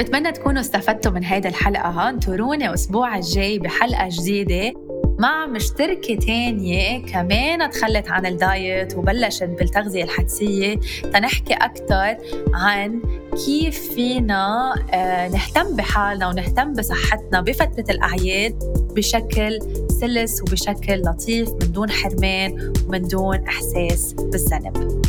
بتمنى 0.01 0.31
تكونوا 0.31 0.61
استفدتوا 0.61 1.11
من 1.11 1.23
هيدا 1.23 1.49
الحلقة 1.49 2.09
انطروني 2.09 2.69
الأسبوع 2.69 3.17
الجاي 3.17 3.59
بحلقة 3.59 4.09
جديدة 4.11 4.73
مع 5.19 5.45
مشتركة 5.45 6.15
تانية 6.15 7.05
كمان 7.05 7.69
تخلت 7.69 8.11
عن 8.11 8.25
الدايت 8.25 8.97
وبلشت 8.97 9.43
بالتغذية 9.43 10.03
الحدسية 10.03 10.79
تنحكي 11.13 11.53
أكتر 11.53 12.17
عن 12.53 13.01
كيف 13.45 13.93
فينا 13.93 14.73
آه، 14.93 15.27
نهتم 15.27 15.75
بحالنا 15.75 16.27
ونهتم 16.27 16.73
بصحتنا 16.73 17.41
بفترة 17.41 17.85
الأعياد 17.89 18.59
بشكل 18.95 19.59
سلس 20.01 20.41
وبشكل 20.41 21.01
لطيف 21.01 21.49
من 21.49 21.71
دون 21.71 21.89
حرمان 21.89 22.73
ومن 22.87 23.01
دون 23.01 23.47
إحساس 23.47 24.13
بالذنب. 24.13 25.01